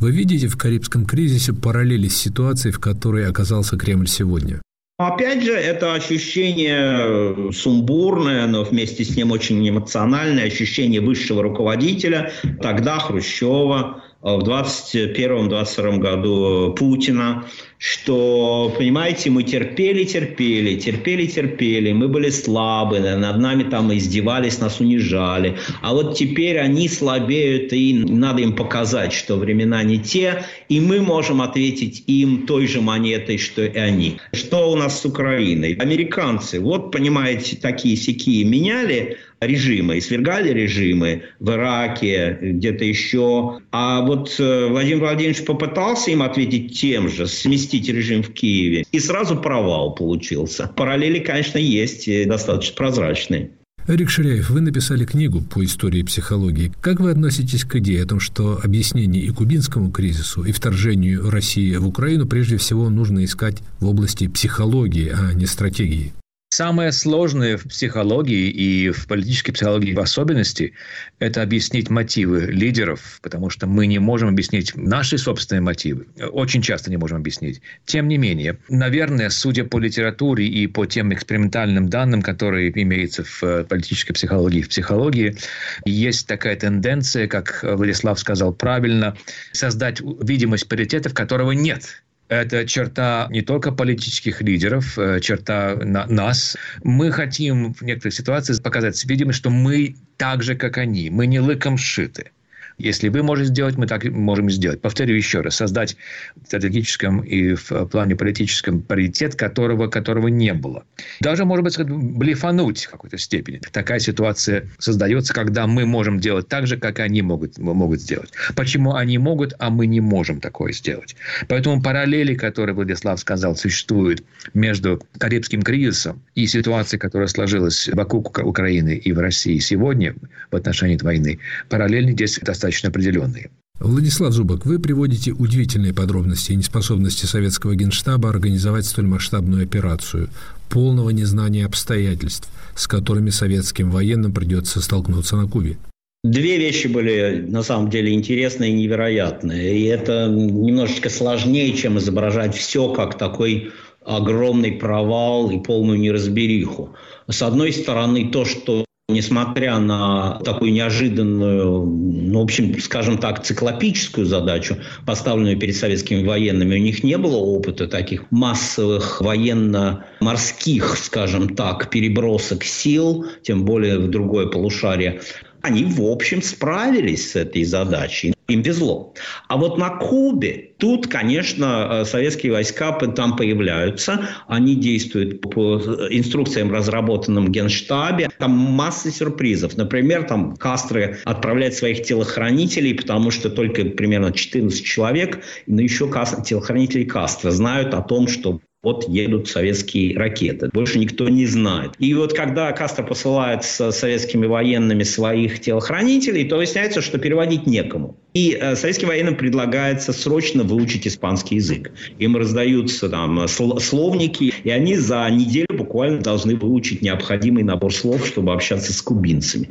Вы 0.00 0.12
видите 0.12 0.48
в 0.48 0.56
Карибском 0.56 1.04
кризисе 1.04 1.52
параллели 1.52 2.08
с 2.08 2.16
ситуацией, 2.16 2.72
в 2.72 2.80
которой 2.80 3.26
оказался 3.26 3.76
Кремль 3.76 4.08
сегодня? 4.08 4.63
Опять 4.96 5.42
же, 5.42 5.54
это 5.54 5.94
ощущение 5.94 6.78
э, 6.78 7.50
сумбурное, 7.52 8.46
но 8.46 8.62
вместе 8.62 9.02
с 9.02 9.16
ним 9.16 9.32
очень 9.32 9.68
эмоциональное 9.68 10.46
ощущение 10.46 11.00
высшего 11.00 11.42
руководителя, 11.42 12.30
тогда 12.62 13.00
Хрущева, 13.00 14.04
в 14.24 14.40
2021-2022 14.40 15.98
году 15.98 16.74
Путина, 16.78 17.44
что, 17.76 18.74
понимаете, 18.78 19.28
мы 19.28 19.42
терпели, 19.42 20.04
терпели, 20.04 20.76
терпели, 20.80 21.26
терпели, 21.26 21.92
мы 21.92 22.08
были 22.08 22.30
слабы, 22.30 23.00
над 23.00 23.38
нами 23.38 23.64
там 23.64 23.92
издевались, 23.92 24.60
нас 24.60 24.80
унижали, 24.80 25.58
а 25.82 25.92
вот 25.92 26.16
теперь 26.16 26.58
они 26.58 26.88
слабеют, 26.88 27.74
и 27.74 27.92
надо 27.92 28.40
им 28.40 28.56
показать, 28.56 29.12
что 29.12 29.36
времена 29.36 29.82
не 29.82 29.98
те, 29.98 30.46
и 30.70 30.80
мы 30.80 31.02
можем 31.02 31.42
ответить 31.42 32.04
им 32.06 32.46
той 32.46 32.66
же 32.66 32.80
монетой, 32.80 33.36
что 33.36 33.62
и 33.62 33.76
они. 33.76 34.16
Что 34.32 34.72
у 34.72 34.76
нас 34.76 35.02
с 35.02 35.04
Украиной? 35.04 35.74
Американцы, 35.74 36.60
вот, 36.60 36.90
понимаете, 36.90 37.56
такие 37.56 37.96
сякие 37.96 38.44
меняли, 38.44 39.18
режимы, 39.46 39.98
и 39.98 40.00
свергали 40.00 40.50
режимы 40.50 41.22
в 41.40 41.50
Ираке, 41.50 42.38
где-то 42.40 42.84
еще. 42.84 43.60
А 43.70 44.02
вот 44.02 44.34
э, 44.38 44.66
Владимир 44.68 45.00
Владимирович 45.00 45.44
попытался 45.44 46.10
им 46.10 46.22
ответить 46.22 46.78
тем 46.78 47.08
же, 47.08 47.26
сместить 47.26 47.88
режим 47.88 48.22
в 48.22 48.32
Киеве, 48.32 48.84
и 48.90 48.98
сразу 48.98 49.36
провал 49.36 49.94
получился. 49.94 50.70
Параллели, 50.76 51.20
конечно, 51.20 51.58
есть, 51.58 52.08
достаточно 52.26 52.74
прозрачные. 52.76 53.50
Эрик 53.86 54.08
Ширяев, 54.08 54.48
вы 54.48 54.62
написали 54.62 55.04
книгу 55.04 55.42
по 55.42 55.62
истории 55.62 56.02
психологии. 56.02 56.72
Как 56.80 57.00
вы 57.00 57.10
относитесь 57.10 57.64
к 57.64 57.76
идее 57.76 58.04
о 58.04 58.06
том, 58.06 58.18
что 58.18 58.58
объяснение 58.64 59.22
и 59.22 59.28
кубинскому 59.28 59.90
кризису, 59.90 60.42
и 60.42 60.52
вторжению 60.52 61.28
России 61.28 61.76
в 61.76 61.86
Украину 61.86 62.26
прежде 62.26 62.56
всего 62.56 62.88
нужно 62.88 63.22
искать 63.24 63.58
в 63.80 63.86
области 63.86 64.26
психологии, 64.26 65.12
а 65.14 65.34
не 65.34 65.44
стратегии? 65.44 66.14
Самое 66.56 66.92
сложное 66.92 67.56
в 67.56 67.64
психологии 67.64 68.48
и 68.48 68.90
в 68.90 69.08
политической 69.08 69.50
психологии 69.50 69.92
в 69.92 69.98
особенности– 69.98 70.72
это 71.18 71.42
объяснить 71.42 71.90
мотивы 71.90 72.42
лидеров, 72.42 73.18
потому 73.22 73.50
что 73.50 73.66
мы 73.66 73.88
не 73.88 73.98
можем 73.98 74.28
объяснить 74.28 74.70
наши 74.76 75.18
собственные 75.18 75.62
мотивы. 75.62 76.06
Очень 76.30 76.62
часто 76.62 76.90
не 76.90 76.96
можем 76.96 77.16
объяснить. 77.18 77.60
Тем 77.86 78.06
не 78.06 78.18
менее, 78.18 78.56
наверное, 78.68 79.30
судя 79.30 79.64
по 79.64 79.80
литературе 79.80 80.46
и 80.46 80.68
по 80.68 80.86
тем 80.86 81.12
экспериментальным 81.12 81.88
данным, 81.88 82.22
которые 82.22 82.70
имеются 82.80 83.24
в 83.24 83.64
политической 83.64 84.12
психологии, 84.12 84.62
в 84.62 84.68
психологии, 84.68 85.36
есть 85.84 86.28
такая 86.28 86.54
тенденция, 86.54 87.26
как 87.26 87.64
Владислав 87.64 88.16
сказал 88.20 88.54
правильно, 88.54 89.16
создать 89.50 90.00
видимость 90.00 90.68
паритетов, 90.68 91.14
которого 91.14 91.50
нет 91.50 92.03
это 92.28 92.66
черта 92.66 93.28
не 93.30 93.42
только 93.42 93.72
политических 93.72 94.40
лидеров, 94.40 94.98
э, 94.98 95.20
черта 95.20 95.76
на 95.76 96.06
нас. 96.06 96.56
Мы 96.82 97.12
хотим 97.12 97.74
в 97.74 97.82
некоторых 97.82 98.14
ситуациях 98.14 98.62
показать 98.62 99.02
видимость, 99.04 99.38
что 99.38 99.50
мы 99.50 99.96
так 100.16 100.42
же, 100.42 100.54
как 100.54 100.78
они. 100.78 101.10
Мы 101.10 101.26
не 101.26 101.40
лыком 101.40 101.76
шиты. 101.76 102.30
Если 102.78 103.08
вы 103.08 103.22
можете 103.22 103.50
сделать, 103.50 103.76
мы 103.76 103.86
так 103.86 104.04
можем 104.04 104.50
сделать. 104.50 104.80
Повторю 104.80 105.14
еще 105.14 105.40
раз. 105.40 105.56
Создать 105.56 105.96
в 106.36 106.46
стратегическом 106.46 107.20
и 107.20 107.54
в 107.54 107.86
плане 107.86 108.16
политическом 108.16 108.82
паритет, 108.82 109.36
которого, 109.36 109.86
которого 109.88 110.28
не 110.28 110.52
было. 110.52 110.84
Даже, 111.20 111.44
может 111.44 111.64
быть, 111.64 111.78
блефануть 111.88 112.84
в 112.84 112.90
какой-то 112.90 113.16
степени. 113.18 113.60
Такая 113.72 114.00
ситуация 114.00 114.68
создается, 114.78 115.32
когда 115.32 115.66
мы 115.66 115.86
можем 115.86 116.18
делать 116.18 116.48
так 116.48 116.66
же, 116.66 116.76
как 116.76 116.98
они 116.98 117.22
могут, 117.22 117.58
могут 117.58 118.00
сделать. 118.00 118.32
Почему 118.56 118.94
они 118.94 119.18
могут, 119.18 119.54
а 119.58 119.70
мы 119.70 119.86
не 119.86 120.00
можем 120.00 120.40
такое 120.40 120.72
сделать? 120.72 121.14
Поэтому 121.48 121.80
параллели, 121.80 122.34
которые 122.34 122.74
Владислав 122.74 123.20
сказал, 123.20 123.56
существуют 123.56 124.24
между 124.52 125.00
Карибским 125.18 125.62
кризисом 125.62 126.22
и 126.34 126.46
ситуацией, 126.46 126.98
которая 126.98 127.28
сложилась 127.28 127.88
вокруг 127.92 128.38
Украины 128.38 128.96
и 128.96 129.12
в 129.12 129.18
России 129.20 129.58
сегодня 129.58 130.14
в 130.50 130.56
отношении 130.56 130.98
войны, 131.00 131.38
параллельно 131.68 132.12
здесь 132.12 132.38
достаточно 132.40 132.63
достаточно 132.64 132.88
определенные. 132.88 133.50
Владислав 133.80 134.32
Зубок, 134.32 134.66
вы 134.66 134.78
приводите 134.78 135.32
удивительные 135.32 135.92
подробности 135.92 136.52
о 136.52 136.54
неспособности 136.54 137.26
советского 137.26 137.74
генштаба 137.74 138.28
организовать 138.28 138.86
столь 138.86 139.06
масштабную 139.06 139.64
операцию, 139.64 140.28
полного 140.70 141.10
незнания 141.10 141.66
обстоятельств, 141.66 142.48
с 142.74 142.86
которыми 142.86 143.30
советским 143.30 143.90
военным 143.90 144.32
придется 144.32 144.80
столкнуться 144.80 145.36
на 145.36 145.48
Кубе. 145.48 145.76
Две 146.22 146.56
вещи 146.56 146.86
были 146.86 147.44
на 147.46 147.62
самом 147.62 147.90
деле 147.90 148.14
интересные 148.14 148.70
и 148.70 148.74
невероятные. 148.74 149.78
И 149.78 149.84
это 149.84 150.28
немножечко 150.30 151.10
сложнее, 151.10 151.76
чем 151.76 151.98
изображать 151.98 152.54
все 152.54 152.88
как 152.92 153.18
такой 153.18 153.72
огромный 154.06 154.72
провал 154.72 155.50
и 155.50 155.62
полную 155.62 155.98
неразбериху. 155.98 156.94
С 157.28 157.42
одной 157.42 157.72
стороны, 157.72 158.30
то, 158.30 158.44
что 158.46 158.84
Несмотря 159.14 159.78
на 159.78 160.40
такую 160.44 160.72
неожиданную, 160.72 161.86
ну, 161.86 162.40
в 162.40 162.42
общем, 162.42 162.76
скажем 162.80 163.18
так, 163.18 163.44
циклопическую 163.44 164.26
задачу, 164.26 164.76
поставленную 165.06 165.56
перед 165.56 165.76
советскими 165.76 166.26
военными, 166.26 166.74
у 166.74 166.82
них 166.82 167.04
не 167.04 167.16
было 167.16 167.36
опыта 167.36 167.86
таких 167.86 168.24
массовых 168.32 169.20
военно-морских, 169.20 170.98
скажем 170.98 171.54
так, 171.54 171.90
перебросок 171.90 172.64
сил, 172.64 173.26
тем 173.42 173.64
более 173.64 174.00
в 174.00 174.10
другое 174.10 174.46
полушарие 174.46 175.20
они, 175.62 175.84
в 175.84 176.02
общем, 176.02 176.42
справились 176.42 177.30
с 177.30 177.36
этой 177.36 177.64
задачей. 177.64 178.33
Им 178.48 178.60
везло. 178.60 179.14
А 179.48 179.56
вот 179.56 179.78
на 179.78 179.88
Кубе, 179.88 180.72
тут, 180.78 181.06
конечно, 181.06 181.88
э, 181.90 182.04
советские 182.04 182.52
войска 182.52 182.92
там 182.92 183.36
появляются. 183.36 184.28
Они 184.46 184.74
действуют 184.76 185.40
по 185.40 185.76
инструкциям, 186.10 186.70
разработанным 186.70 187.46
в 187.46 187.50
Генштабе. 187.50 188.28
Там 188.38 188.50
масса 188.50 189.10
сюрпризов. 189.10 189.76
Например, 189.78 190.24
там 190.24 190.56
Кастро 190.56 191.16
отправляет 191.24 191.74
своих 191.74 192.02
телохранителей, 192.02 192.94
потому 192.94 193.30
что 193.30 193.48
только 193.48 193.84
примерно 193.86 194.30
14 194.32 194.84
человек, 194.84 195.42
но 195.66 195.80
еще 195.80 196.10
телохранители 196.44 197.04
Кастро 197.04 197.50
знают 197.50 197.94
о 197.94 198.02
том, 198.02 198.28
что 198.28 198.60
вот 198.84 199.08
едут 199.08 199.48
советские 199.48 200.16
ракеты. 200.16 200.70
Больше 200.72 200.98
никто 200.98 201.28
не 201.28 201.46
знает. 201.46 201.92
И 201.98 202.14
вот 202.14 202.34
когда 202.34 202.70
Кастро 202.72 203.02
посылает 203.02 203.64
с 203.64 203.90
советскими 203.90 204.46
военными 204.46 205.02
своих 205.02 205.60
телохранителей, 205.60 206.44
то 206.44 206.56
выясняется, 206.56 207.00
что 207.00 207.18
переводить 207.18 207.66
некому. 207.66 208.16
И 208.34 208.56
э, 208.60 208.76
советским 208.76 209.08
военным 209.08 209.36
предлагается 209.36 210.12
срочно 210.12 210.62
выучить 210.64 211.06
испанский 211.06 211.56
язык. 211.56 211.92
Им 212.18 212.36
раздаются 212.36 213.08
там 213.08 213.46
словники, 213.48 214.52
и 214.62 214.70
они 214.70 214.96
за 214.96 215.28
неделю 215.30 215.83
буквально 215.94 216.18
должны 216.18 216.56
выучить 216.56 217.02
необходимый 217.02 217.62
набор 217.62 217.94
слов, 217.94 218.26
чтобы 218.26 218.52
общаться 218.52 218.92
с 218.92 219.00
кубинцами. 219.00 219.68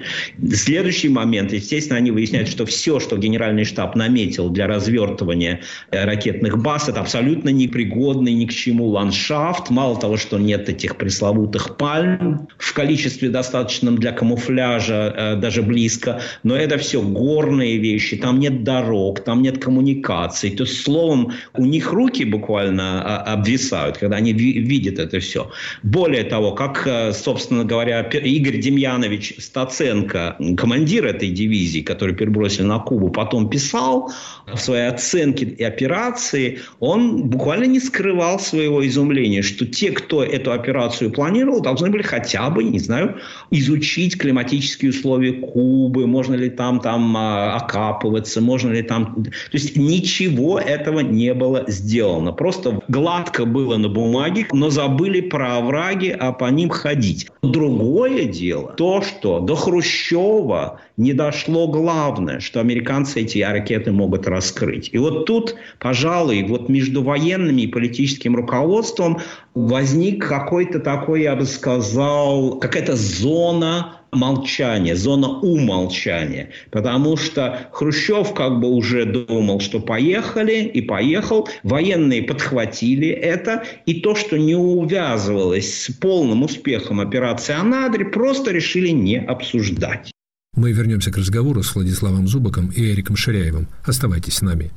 Следующий 0.54 1.10
момент, 1.10 1.52
естественно, 1.52 1.98
они 1.98 2.12
выясняют, 2.12 2.48
что 2.48 2.66
все, 2.66 3.02
что 3.02 3.18
генеральный 3.18 3.66
штаб 3.66 3.98
наметил 3.98 4.50
для 4.50 4.66
развертывания 4.68 5.60
э, 5.92 6.06
ракетных 6.06 6.62
баз, 6.64 6.88
это 6.88 7.02
абсолютно 7.02 7.50
непригодный 7.50 8.32
ни 8.34 8.46
к 8.46 8.54
чему 8.54 8.88
ландшафт. 8.88 9.70
Мало 9.70 10.00
того, 10.00 10.16
что 10.16 10.40
нет 10.40 10.70
этих 10.70 10.96
пресловутых 10.96 11.76
пальм 11.76 12.48
в 12.58 12.74
количестве 12.74 13.28
достаточном 13.28 13.98
для 13.98 14.14
камуфляжа, 14.14 15.14
э, 15.18 15.36
даже 15.36 15.62
близко, 15.62 16.22
но 16.44 16.56
это 16.56 16.78
все 16.78 17.02
горные 17.02 17.80
вещи, 17.80 18.16
там 18.16 18.40
нет 18.40 18.64
дорог, 18.64 19.20
там 19.26 19.42
нет 19.42 19.58
коммуникаций. 19.58 20.52
То 20.52 20.64
есть, 20.64 20.84
словом, 20.84 21.34
у 21.54 21.66
них 21.66 21.92
руки 21.92 22.24
буквально 22.24 23.02
а, 23.04 23.34
обвисают, 23.34 23.98
когда 23.98 24.16
они 24.16 24.32
видят 24.32 25.00
это 25.00 25.20
все. 25.20 25.52
Более 25.84 26.13
того, 26.22 26.52
как, 26.52 26.86
э, 26.86 27.14
собственно 27.14 27.66
говоря, 27.66 28.02
Игорь 28.02 28.60
Демьянович 28.60 29.36
Стаценко, 29.40 30.38
командир 30.58 31.06
этой 31.06 31.30
дивизии, 31.30 31.82
который 31.82 32.16
перебросили 32.16 32.66
на 32.66 32.80
Кубу, 32.80 33.10
потом 33.10 33.50
писал 33.50 34.12
в 34.46 34.58
своей 34.58 34.88
оценке 34.88 35.46
и 35.46 35.64
операции, 35.64 36.60
он 36.80 37.24
буквально 37.24 37.66
не 37.66 37.80
скрывал 37.80 38.40
своего 38.40 38.86
изумления, 38.86 39.42
что 39.42 39.66
те, 39.66 39.92
кто 39.92 40.24
эту 40.24 40.52
операцию 40.52 41.12
планировал, 41.12 41.62
должны 41.62 41.90
были 41.90 42.04
хотя 42.04 42.50
бы, 42.50 42.64
не 42.64 42.80
знаю, 42.80 43.18
изучить 43.52 44.18
климатические 44.18 44.92
условия 44.92 45.34
Кубы, 45.34 46.06
можно 46.08 46.36
ли 46.36 46.50
там, 46.50 46.80
там 46.80 47.16
а, 47.18 47.56
окапываться, 47.56 48.42
можно 48.42 48.72
ли 48.72 48.84
там... 48.84 49.24
То 49.24 49.32
есть 49.54 49.76
ничего 49.76 50.60
этого 50.60 51.00
не 51.00 51.34
было 51.34 51.64
сделано. 51.68 52.32
Просто 52.32 52.82
гладко 52.88 53.46
было 53.46 53.78
на 53.78 53.90
бумаге, 53.90 54.48
но 54.52 54.70
забыли 54.70 55.22
про 55.22 55.58
овраги, 55.58 56.03
а 56.12 56.32
по 56.32 56.46
ним 56.46 56.70
ходить. 56.70 57.28
Другое 57.42 58.26
дело 58.26 58.74
то, 58.76 59.02
что 59.02 59.40
до 59.40 59.56
Хрущева 59.56 60.80
не 60.98 61.14
дошло 61.14 61.68
главное, 61.68 62.40
что 62.40 62.60
американцы 62.60 63.22
эти 63.22 63.40
ракеты 63.40 63.92
могут 63.92 64.28
раскрыть. 64.28 64.90
И 64.92 64.98
вот 64.98 65.26
тут, 65.26 65.56
пожалуй, 65.80 66.44
вот 66.44 66.70
между 66.70 67.04
военными 67.04 67.64
и 67.64 67.68
политическим 67.68 68.36
руководством 68.36 69.20
возник 69.54 70.28
какой-то 70.28 70.80
такой, 70.80 71.24
я 71.24 71.36
бы 71.36 71.46
сказал, 71.46 72.60
какая-то 72.60 72.96
зона 72.96 74.03
молчания, 74.14 74.96
зона 74.96 75.28
умолчания. 75.28 76.50
Потому 76.72 77.18
что 77.18 77.70
Хрущев 77.72 78.34
как 78.34 78.60
бы 78.60 78.70
уже 78.70 79.06
думал, 79.06 79.60
что 79.60 79.80
поехали, 79.80 80.64
и 80.64 80.82
поехал. 80.82 81.48
Военные 81.64 82.24
подхватили 82.24 83.08
это. 83.08 83.64
И 83.86 84.02
то, 84.02 84.16
что 84.16 84.38
не 84.38 84.56
увязывалось 84.56 85.84
с 85.84 85.92
полным 85.92 86.44
успехом 86.44 87.00
операции 87.00 87.54
«Анадырь», 87.54 88.06
просто 88.06 88.52
решили 88.52 88.90
не 88.90 89.20
обсуждать. 89.20 90.12
Мы 90.56 90.72
вернемся 90.72 91.12
к 91.12 91.18
разговору 91.18 91.64
с 91.64 91.74
Владиславом 91.74 92.28
Зубаком 92.28 92.70
и 92.70 92.92
Эриком 92.92 93.16
Ширяевым. 93.16 93.68
Оставайтесь 93.86 94.36
с 94.36 94.42
нами. 94.42 94.72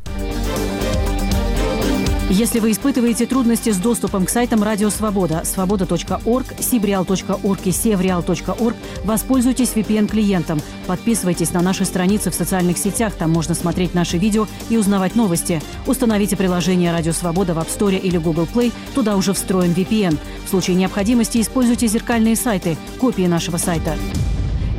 Если 2.28 2.58
вы 2.58 2.72
испытываете 2.72 3.24
трудности 3.24 3.70
с 3.70 3.76
доступом 3.76 4.26
к 4.26 4.30
сайтам 4.30 4.64
Радио 4.64 4.90
Свобода, 4.90 5.42
свобода.орг, 5.44 6.46
сибреал.орг 6.58 7.60
и 7.64 7.70
севреал.орг, 7.70 8.76
воспользуйтесь 9.04 9.72
VPN-клиентом. 9.74 10.60
Подписывайтесь 10.88 11.52
на 11.52 11.62
наши 11.62 11.84
страницы 11.84 12.32
в 12.32 12.34
социальных 12.34 12.78
сетях, 12.78 13.14
там 13.14 13.30
можно 13.30 13.54
смотреть 13.54 13.94
наши 13.94 14.18
видео 14.18 14.48
и 14.70 14.76
узнавать 14.76 15.14
новости. 15.14 15.62
Установите 15.86 16.36
приложение 16.36 16.90
Радио 16.90 17.12
Свобода 17.12 17.54
в 17.54 17.58
App 17.58 17.68
Store 17.68 17.96
или 17.96 18.18
Google 18.18 18.48
Play, 18.52 18.72
туда 18.92 19.16
уже 19.16 19.32
встроен 19.32 19.70
VPN. 19.70 20.18
В 20.46 20.50
случае 20.50 20.74
необходимости 20.74 21.40
используйте 21.40 21.86
зеркальные 21.86 22.34
сайты, 22.34 22.76
копии 22.98 23.28
нашего 23.28 23.56
сайта. 23.56 23.94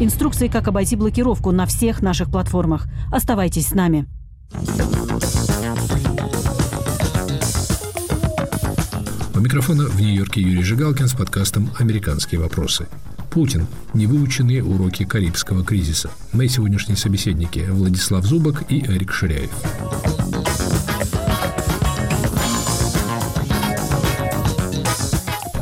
Инструкции, 0.02 0.50
как 0.50 0.68
обойти 0.68 0.98
блокировку 0.98 1.52
на 1.52 1.66
всех 1.66 2.02
наших 2.02 2.30
платформах. 2.30 2.88
Оставайтесь 3.10 3.68
с 3.68 3.74
нами. 3.74 4.06
У 9.38 9.40
микрофона 9.40 9.84
в 9.86 10.02
Нью-Йорке 10.02 10.42
Юрий 10.42 10.64
Жигалкин 10.64 11.08
с 11.08 11.14
подкастом 11.14 11.70
«Американские 11.78 12.42
вопросы». 12.42 12.88
Путин. 13.30 13.68
Невыученные 13.94 14.64
уроки 14.64 15.06
Карибского 15.06 15.64
кризиса. 15.64 16.10
Мои 16.34 16.48
сегодняшние 16.48 16.98
собеседники 16.98 17.64
Владислав 17.70 18.26
Зубок 18.26 18.64
и 18.72 18.80
Эрик 18.80 19.14
Ширяев. 19.14 19.52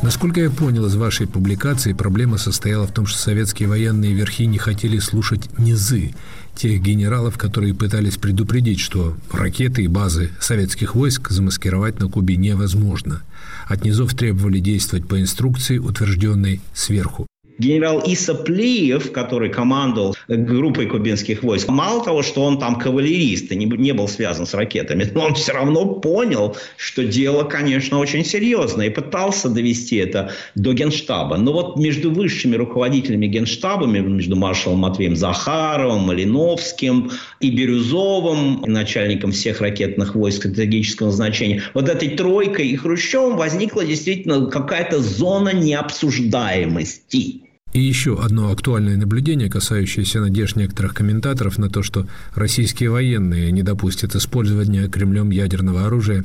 Насколько 0.02 0.40
я 0.40 0.50
понял 0.50 0.86
из 0.86 0.96
вашей 0.96 1.28
публикации, 1.28 1.92
проблема 1.92 2.38
состояла 2.38 2.88
в 2.88 2.94
том, 2.94 3.06
что 3.06 3.20
советские 3.20 3.68
военные 3.68 4.14
верхи 4.14 4.46
не 4.46 4.58
хотели 4.58 5.00
слушать 5.00 5.50
низы, 5.58 6.14
тех 6.56 6.82
генералов, 6.82 7.38
которые 7.38 7.74
пытались 7.74 8.18
предупредить, 8.18 8.80
что 8.80 9.16
ракеты 9.32 9.84
и 9.84 9.88
базы 9.88 10.32
советских 10.40 10.96
войск 10.96 11.30
замаскировать 11.30 12.00
на 12.00 12.10
Кубе 12.10 12.36
невозможно. 12.36 13.22
От 13.68 13.84
низов 13.84 14.14
требовали 14.14 14.60
действовать 14.60 15.08
по 15.08 15.20
инструкции, 15.20 15.78
утвержденной 15.78 16.62
сверху. 16.74 17.25
Генерал 17.58 18.00
Иса 18.00 18.36
Плиев, 18.36 19.12
который 19.12 19.50
командовал 19.50 20.16
группой 20.28 20.88
кубинских 20.88 21.42
войск, 21.42 21.70
мало 21.70 22.04
того, 22.04 22.22
что 22.22 22.44
он 22.44 22.60
там 22.60 22.78
кавалерист 22.78 23.52
и 23.52 23.56
не, 23.56 23.66
не 23.66 23.94
был 23.94 24.08
связан 24.08 24.46
с 24.46 24.54
ракетами, 24.54 25.10
но 25.14 25.22
он 25.28 25.36
все 25.36 25.54
равно 25.54 25.86
понял, 25.86 26.56
что 26.78 27.06
дело, 27.06 27.44
конечно, 27.44 28.00
очень 28.00 28.26
серьезное 28.26 28.88
и 28.88 28.90
пытался 28.90 29.50
довести 29.50 29.98
это 29.98 30.32
до 30.56 30.74
генштаба. 30.74 31.38
Но 31.38 31.54
вот 31.54 31.78
между 31.78 32.12
высшими 32.12 32.56
руководителями 32.56 33.28
генштабами, 33.28 34.00
между 34.00 34.36
маршалом 34.36 34.80
Матвеем 34.80 35.16
Захаровым, 35.16 36.02
Малиновским 36.02 37.12
и 37.40 37.52
Бирюзовым, 37.52 38.62
начальником 38.68 39.32
всех 39.32 39.62
ракетных 39.62 40.16
войск 40.16 40.40
стратегического 40.40 41.12
значения, 41.12 41.64
вот 41.74 41.88
этой 41.88 42.10
тройкой 42.10 42.68
и 42.68 42.76
Хрущевым 42.76 43.38
возникла 43.38 43.86
действительно 43.86 44.48
какая-то 44.48 45.00
зона 45.00 45.54
необсуждаемости. 45.54 47.45
И 47.76 47.80
еще 47.82 48.18
одно 48.18 48.52
актуальное 48.52 48.96
наблюдение, 48.96 49.50
касающееся 49.50 50.22
надежд 50.22 50.56
некоторых 50.56 50.94
комментаторов 50.94 51.58
на 51.58 51.70
то, 51.70 51.84
что 51.84 52.08
российские 52.34 52.90
военные 52.90 53.52
не 53.52 53.64
допустят 53.64 54.16
использования 54.16 54.88
Кремлем 54.88 55.30
ядерного 55.30 55.86
оружия, 55.86 56.24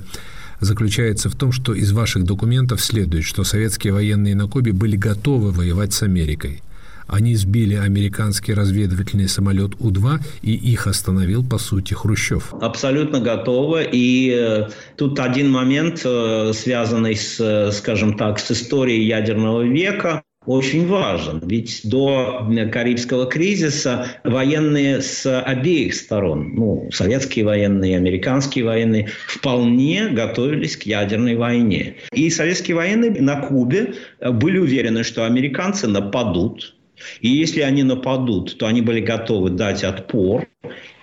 заключается 0.61 1.28
в 1.28 1.35
том, 1.35 1.50
что 1.50 1.75
из 1.75 1.90
ваших 1.90 2.23
документов 2.23 2.80
следует, 2.80 3.25
что 3.25 3.42
советские 3.42 3.95
военные 3.95 4.37
на 4.37 4.47
Кубе 4.47 4.73
были 4.73 4.95
готовы 4.95 5.50
воевать 5.50 5.92
с 5.92 6.04
Америкой. 6.04 6.62
Они 7.09 7.35
сбили 7.35 7.75
американский 7.75 8.54
разведывательный 8.54 9.28
самолет 9.28 9.73
У-2, 9.80 10.21
и 10.42 10.54
их 10.54 10.87
остановил, 10.87 11.45
по 11.45 11.59
сути, 11.59 11.95
Хрущев. 11.95 12.54
Абсолютно 12.61 13.19
готово. 13.19 13.83
И 13.83 14.30
э, 14.30 14.69
тут 14.97 15.19
один 15.19 15.50
момент, 15.50 16.02
э, 16.04 16.52
связанный 16.54 17.16
с, 17.16 17.40
э, 17.40 17.73
скажем 17.73 18.16
так, 18.16 18.38
с 18.38 18.52
историей 18.52 19.04
ядерного 19.04 19.62
века 19.62 20.23
очень 20.47 20.87
важен. 20.87 21.42
Ведь 21.44 21.82
до 21.85 22.49
Карибского 22.73 23.26
кризиса 23.26 24.06
военные 24.25 25.02
с 25.02 25.40
обеих 25.40 25.94
сторон, 25.94 26.54
ну, 26.54 26.88
советские 26.92 27.44
военные, 27.44 27.97
американские 27.97 28.64
военные, 28.64 29.09
вполне 29.26 30.09
готовились 30.09 30.76
к 30.76 30.85
ядерной 30.85 31.37
войне. 31.37 31.97
И 32.12 32.30
советские 32.30 32.76
военные 32.76 33.11
на 33.20 33.42
Кубе 33.42 33.94
были 34.20 34.59
уверены, 34.59 35.04
что 35.04 35.26
американцы 35.26 35.87
нападут, 35.87 36.75
и 37.21 37.28
если 37.28 37.61
они 37.61 37.83
нападут, 37.83 38.59
то 38.59 38.66
они 38.66 38.83
были 38.83 39.00
готовы 39.00 39.50
дать 39.50 39.85
отпор. 39.85 40.47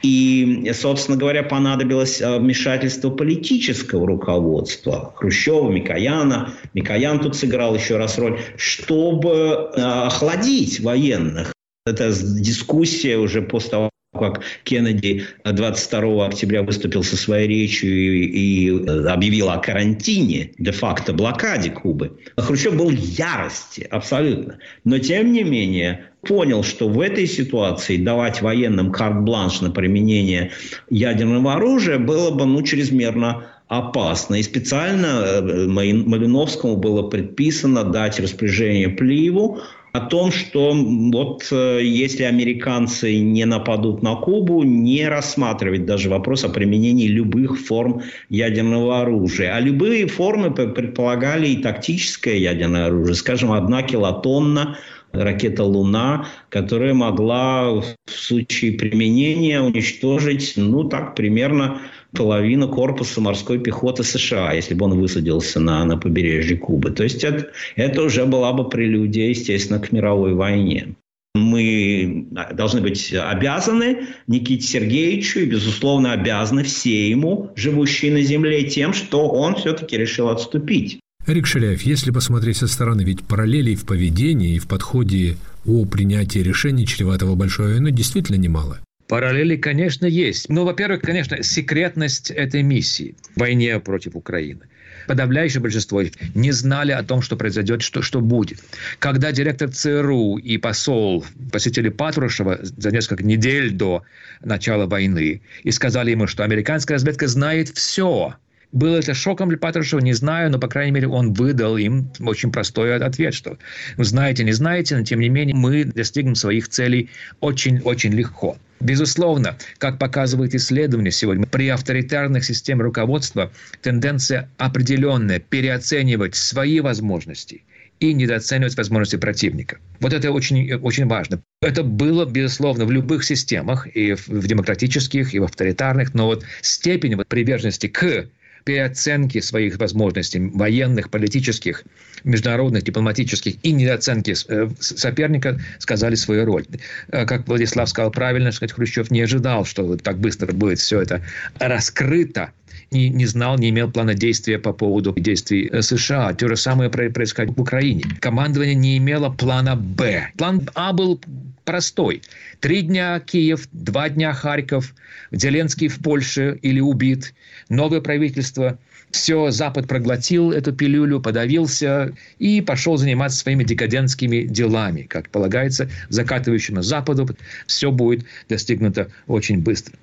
И, 0.04 0.72
собственно 0.74 1.18
говоря, 1.18 1.44
понадобилось 1.44 2.22
э, 2.22 2.38
вмешательство 2.38 3.10
политического 3.10 4.06
руководства 4.06 5.14
Хрущева, 5.16 5.70
Микояна. 5.70 6.54
Микоян 6.74 7.20
тут 7.20 7.36
сыграл 7.36 7.76
еще 7.76 7.98
раз 7.98 8.18
роль, 8.18 8.40
чтобы 8.58 9.32
э, 9.76 9.82
охладить 9.82 10.80
военных. 10.80 11.52
Это 11.86 12.12
дискуссия 12.12 13.18
уже 13.18 13.42
после 13.42 13.72
того, 13.72 13.90
как 14.18 14.42
Кеннеди 14.64 15.26
22 15.46 16.26
октября 16.26 16.64
выступил 16.64 17.04
со 17.04 17.16
своей 17.16 17.48
речью 17.48 17.90
и, 17.92 18.26
и 18.26 18.88
объявил 19.08 19.50
о 19.50 19.58
карантине, 19.58 20.52
де-факто 20.58 21.14
блокаде 21.14 21.70
Кубы. 21.70 22.20
Хрущев 22.38 22.76
был 22.76 22.90
в 22.90 22.96
ярости, 22.96 23.88
абсолютно. 23.90 24.58
Но, 24.84 25.00
тем 25.00 25.32
не 25.32 25.44
менее, 25.44 26.06
понял, 26.22 26.64
что 26.64 26.90
в 26.90 27.00
этой 27.00 27.28
ситуации 27.28 27.98
давать 27.98 28.42
военным 28.42 28.92
карт-бланш 28.92 29.62
на 29.62 29.72
применение 29.72 30.52
ядерного 30.90 31.56
оружия 31.56 32.00
было 32.00 32.32
бы 32.32 32.46
ну, 32.46 32.62
чрезмерно 32.64 33.48
опасно. 33.68 34.36
И 34.36 34.44
специально 34.44 35.24
э, 35.24 35.68
Малиновскому 35.68 36.78
было 36.78 37.04
предписано 37.04 37.84
дать 37.84 38.20
распоряжение 38.20 38.90
Плиеву 38.90 39.60
о 39.98 40.00
том, 40.00 40.32
что 40.32 40.74
вот 40.74 41.48
э, 41.52 41.80
если 41.84 42.24
американцы 42.24 43.20
не 43.20 43.46
нападут 43.46 44.04
на 44.04 44.16
Кубу, 44.16 44.64
не 44.64 45.08
рассматривать 45.08 45.86
даже 45.86 46.10
вопрос 46.10 46.44
о 46.44 46.50
применении 46.50 47.08
любых 47.08 47.60
форм 47.60 48.02
ядерного 48.30 49.02
оружия. 49.02 49.56
А 49.56 49.60
любые 49.60 50.08
формы 50.08 50.52
предполагали 50.52 51.48
и 51.48 51.62
тактическое 51.62 52.36
ядерное 52.36 52.88
оружие. 52.88 53.16
Скажем, 53.16 53.52
одна 53.52 53.84
килотонна 53.84 54.78
ракета 55.24 55.64
«Луна», 55.64 56.28
которая 56.50 56.94
могла 56.94 57.72
в 57.72 57.86
случае 58.08 58.74
применения 58.74 59.62
уничтожить, 59.62 60.54
ну, 60.56 60.84
так, 60.84 61.16
примерно 61.16 61.82
половину 62.16 62.70
корпуса 62.70 63.22
морской 63.22 63.60
пехоты 63.60 64.04
США, 64.04 64.54
если 64.54 64.74
бы 64.74 64.86
он 64.86 65.00
высадился 65.00 65.60
на, 65.60 65.84
на 65.86 65.98
побережье 65.98 66.58
Кубы. 66.58 66.92
То 66.92 67.04
есть 67.04 67.24
это, 67.24 67.52
это 67.76 68.04
уже 68.04 68.26
была 68.26 68.54
бы 68.54 68.70
прелюдия, 68.70 69.30
естественно, 69.30 69.80
к 69.80 69.92
мировой 69.92 70.34
войне. 70.34 70.96
Мы 71.36 72.28
должны 72.54 72.82
быть 72.82 73.14
обязаны 73.14 74.08
Никите 74.26 74.66
Сергеевичу 74.66 75.42
и, 75.42 75.46
безусловно, 75.46 76.14
обязаны 76.14 76.64
все 76.64 77.10
ему, 77.10 77.52
живущие 77.56 78.12
на 78.12 78.22
земле, 78.22 78.64
тем, 78.64 78.94
что 78.94 79.30
он 79.30 79.56
все-таки 79.56 79.98
решил 79.98 80.30
отступить. 80.30 81.00
Эрик 81.28 81.46
Шеляев, 81.46 81.82
если 81.82 82.12
посмотреть 82.12 82.56
со 82.56 82.68
стороны, 82.68 83.02
ведь 83.02 83.22
параллелей 83.22 83.76
в 83.76 83.86
поведении 83.86 84.56
и 84.56 84.60
в 84.60 84.68
подходе 84.70 85.36
о 85.66 85.86
принятии 85.86 86.40
решений 86.40 86.88
чреватого 86.88 87.36
большой 87.36 87.74
войны 87.74 87.92
действительно 87.92 88.38
немало. 88.38 88.80
Параллели, 89.10 89.58
конечно, 89.58 90.06
есть. 90.06 90.48
Ну, 90.48 90.64
во-первых, 90.64 91.02
конечно, 91.02 91.44
секретность 91.44 92.32
этой 92.32 92.64
миссии 92.64 93.16
в 93.36 93.42
войне 93.42 93.78
против 93.82 94.16
Украины. 94.16 94.62
Подавляющее 95.06 95.62
большинство 95.62 96.02
не 96.34 96.52
знали 96.54 96.94
о 96.94 97.04
том, 97.04 97.22
что 97.22 97.36
произойдет, 97.36 97.82
что, 97.82 98.02
что 98.02 98.22
будет. 98.22 98.64
Когда 99.00 99.34
директор 99.34 99.70
ЦРУ 99.70 100.38
и 100.38 100.58
посол 100.58 101.26
посетили 101.52 101.90
Патрушева 101.90 102.60
за 102.62 102.92
несколько 102.92 103.24
недель 103.24 103.72
до 103.72 104.04
начала 104.42 104.86
войны 104.86 105.42
и 105.64 105.72
сказали 105.72 106.12
ему, 106.12 106.28
что 106.28 106.46
американская 106.46 106.96
разведка 106.96 107.28
знает 107.28 107.68
все– 107.68 108.36
было 108.72 108.98
это 108.98 109.14
шоком 109.14 109.50
для 109.50 109.58
Патрушева, 109.58 110.00
не 110.00 110.14
знаю, 110.14 110.52
но, 110.52 110.60
по 110.60 110.68
крайней 110.68 110.92
мере, 110.92 111.08
он 111.08 111.34
выдал 111.34 111.78
им 111.78 112.12
очень 112.20 112.52
простой 112.52 112.96
ответ, 112.96 113.34
что 113.34 113.58
знаете, 113.98 114.44
не 114.44 114.52
знаете, 114.52 114.98
но, 114.98 115.04
тем 115.04 115.20
не 115.20 115.30
менее, 115.30 115.56
мы 115.56 115.86
достигнем 115.86 116.36
своих 116.36 116.68
целей 116.68 117.10
очень-очень 117.40 118.14
легко. 118.14 118.58
Безусловно, 118.80 119.58
как 119.80 119.98
показывает 119.98 120.54
исследование 120.54 121.12
сегодня, 121.12 121.48
при 121.48 121.68
авторитарных 121.70 122.46
системах 122.46 122.86
руководства 122.86 123.52
тенденция 123.82 124.50
определенная 124.58 125.40
переоценивать 125.40 126.36
свои 126.36 126.80
возможности 126.80 127.64
и 128.00 128.14
недооценивать 128.14 128.78
возможности 128.78 129.16
противника. 129.16 129.80
Вот 130.00 130.14
это 130.14 130.32
очень, 130.32 130.72
очень 130.76 131.08
важно. 131.08 131.42
Это 131.62 131.82
было, 131.82 132.26
безусловно, 132.26 132.86
в 132.86 132.92
любых 132.92 133.24
системах, 133.24 133.88
и 133.96 134.14
в 134.14 134.46
демократических, 134.46 135.34
и 135.34 135.40
в 135.40 135.46
авторитарных, 135.46 136.14
но 136.14 136.28
вот 136.28 136.46
степень 136.62 137.16
вот 137.16 137.28
приверженности 137.28 137.88
к 137.88 138.28
переоценки 138.68 139.40
своих 139.40 139.78
возможностей 139.78 140.40
военных, 140.54 141.10
политических, 141.10 141.84
международных, 142.26 142.84
дипломатических 142.84 143.56
и 143.64 143.72
недооценки 143.72 144.36
э, 144.50 144.70
соперника 144.82 145.58
сказали 145.80 146.16
свою 146.16 146.44
роль. 146.44 146.66
Э, 147.08 147.26
как 147.26 147.48
Владислав 147.48 147.88
сказал 147.88 148.12
правильно, 148.12 148.52
сказать, 148.52 148.74
Хрущев 148.74 149.10
не 149.10 149.22
ожидал, 149.22 149.64
что 149.64 149.96
так 149.96 150.18
быстро 150.18 150.52
будет 150.52 150.80
все 150.80 151.00
это 151.02 151.24
раскрыто 151.60 152.52
не, 152.92 153.10
не 153.10 153.26
знал, 153.26 153.58
не 153.58 153.70
имел 153.70 153.92
плана 153.92 154.14
действия 154.14 154.60
по 154.60 154.74
поводу 154.74 155.14
действий 155.18 155.70
э, 155.72 155.82
США. 155.82 156.34
То 156.34 156.48
же 156.48 156.56
самое 156.56 156.90
происходит 156.90 157.56
в 157.56 157.62
Украине. 157.62 158.04
Командование 158.20 158.76
не 158.76 158.98
имело 158.98 159.30
плана 159.30 159.76
«Б». 159.76 160.30
План 160.38 160.70
«А» 160.76 160.94
был 160.94 161.22
простой. 161.66 162.22
Три 162.62 162.82
дня 162.82 163.20
Киев, 163.20 163.68
два 163.74 164.10
дня 164.10 164.34
Харьков, 164.34 164.96
Зеленский 165.32 165.90
в 165.90 166.00
Польше 166.00 166.58
или 166.62 166.80
убит, 166.80 167.34
новое 167.70 168.00
правительство. 168.02 168.80
Все, 169.12 169.52
Запад 169.52 169.88
проглотил 169.88 170.52
эту 170.52 170.74
пилюлю, 170.74 171.22
подавился 171.22 172.14
и 172.40 172.62
пошел 172.62 172.98
заниматься 172.98 173.40
своими 173.40 173.64
декадентскими 173.64 174.44
делами. 174.44 175.04
Как 175.04 175.30
полагается, 175.30 175.90
закатывающему 176.10 176.82
Западу 176.82 177.28
все 177.68 177.92
будет 177.92 178.26
достигнуто 178.50 179.10
очень 179.28 179.60
быстро. 179.60 179.96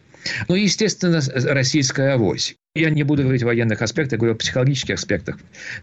Ну, 0.48 0.54
естественно, 0.54 1.20
российская 1.52 2.14
авось. 2.14 2.54
Я 2.74 2.90
не 2.90 3.04
буду 3.04 3.22
говорить 3.22 3.42
о 3.42 3.46
военных 3.46 3.82
аспектах, 3.82 4.18
говорю 4.18 4.34
о 4.34 4.38
психологических 4.38 4.94
аспектах. 4.94 5.38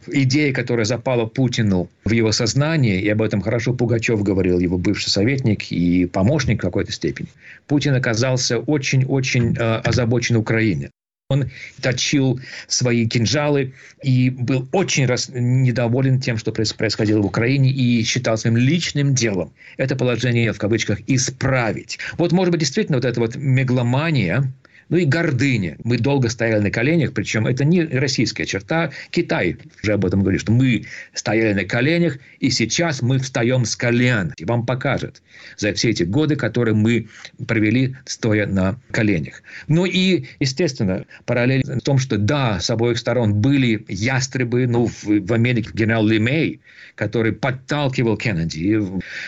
Идея, 0.08 0.52
которая 0.54 0.86
запала 0.86 1.26
Путину 1.26 1.90
в 2.04 2.12
его 2.12 2.32
сознание, 2.34 3.00
и 3.02 3.08
об 3.10 3.22
этом 3.22 3.42
хорошо 3.42 3.74
Пугачев 3.74 4.22
говорил, 4.24 4.60
его 4.60 4.78
бывший 4.78 5.10
советник 5.10 5.72
и 5.72 6.06
помощник 6.06 6.60
в 6.60 6.62
какой-то 6.62 6.92
степени. 6.92 7.30
Путин 7.68 7.96
оказался 7.96 8.60
очень-очень 8.60 9.56
э, 9.56 9.76
озабочен 9.78 10.36
Украиной. 10.36 10.90
Он 11.32 11.50
точил 11.82 12.42
свои 12.68 13.08
кинжалы 13.08 13.74
и 14.04 14.30
был 14.30 14.68
очень 14.74 15.06
раз 15.06 15.30
недоволен 15.34 16.20
тем, 16.20 16.38
что 16.38 16.52
происходило 16.52 17.22
в 17.22 17.26
Украине, 17.26 17.72
и 17.72 18.04
считал 18.04 18.38
своим 18.38 18.58
личным 18.58 19.16
делом 19.16 19.54
это 19.78 19.96
положение, 19.96 20.52
в 20.52 20.58
кавычках, 20.58 21.00
исправить. 21.08 22.00
Вот, 22.18 22.34
может 22.34 22.52
быть, 22.52 22.60
действительно 22.60 22.98
вот 22.98 23.06
эта 23.06 23.20
вот 23.20 23.36
мегломания, 23.36 24.52
ну 24.92 24.98
и 24.98 25.06
гордыня. 25.06 25.78
Мы 25.84 25.98
долго 25.98 26.30
стояли 26.30 26.62
на 26.62 26.70
коленях, 26.70 27.14
причем 27.14 27.48
это 27.48 27.64
не 27.66 27.82
российская 27.84 28.46
черта. 28.46 28.92
Китай 29.10 29.58
уже 29.82 29.94
об 29.94 30.06
этом 30.06 30.22
говорит, 30.22 30.42
что 30.42 30.52
мы 30.52 30.86
стояли 31.14 31.54
на 31.54 31.64
коленях, 31.64 32.18
и 32.40 32.52
сейчас 32.52 33.02
мы 33.02 33.18
встаем 33.18 33.66
с 33.66 33.76
колен. 33.76 34.34
И 34.38 34.46
вам 34.46 34.66
покажет 34.66 35.24
за 35.58 35.74
все 35.74 35.90
эти 35.92 36.04
годы, 36.04 36.36
которые 36.36 36.76
мы 36.76 37.08
провели, 37.48 37.96
стоя 38.06 38.46
на 38.46 38.80
коленях. 38.92 39.42
Ну 39.68 39.86
и, 39.86 40.26
естественно, 40.40 41.06
параллель 41.26 41.64
в 41.64 41.80
том, 41.80 41.98
что 41.98 42.18
да, 42.18 42.60
с 42.60 42.70
обоих 42.70 42.98
сторон 42.98 43.36
были 43.36 43.86
ястребы, 43.88 44.68
ну, 44.68 44.88
в, 44.88 45.06
в 45.06 45.34
Америке 45.34 45.70
генерал 45.74 46.06
Лемей, 46.06 46.60
который 46.96 47.32
подталкивал 47.32 48.18
Кеннеди 48.18 48.82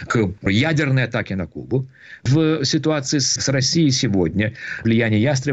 к 0.07 0.29
ядерной 0.43 1.03
атаке 1.03 1.35
на 1.35 1.47
Кубу. 1.47 1.87
В 2.23 2.65
ситуации 2.65 3.19
с 3.19 3.47
Россией 3.47 3.91
сегодня 3.91 4.53
влияние 4.83 5.21
ястребов 5.21 5.52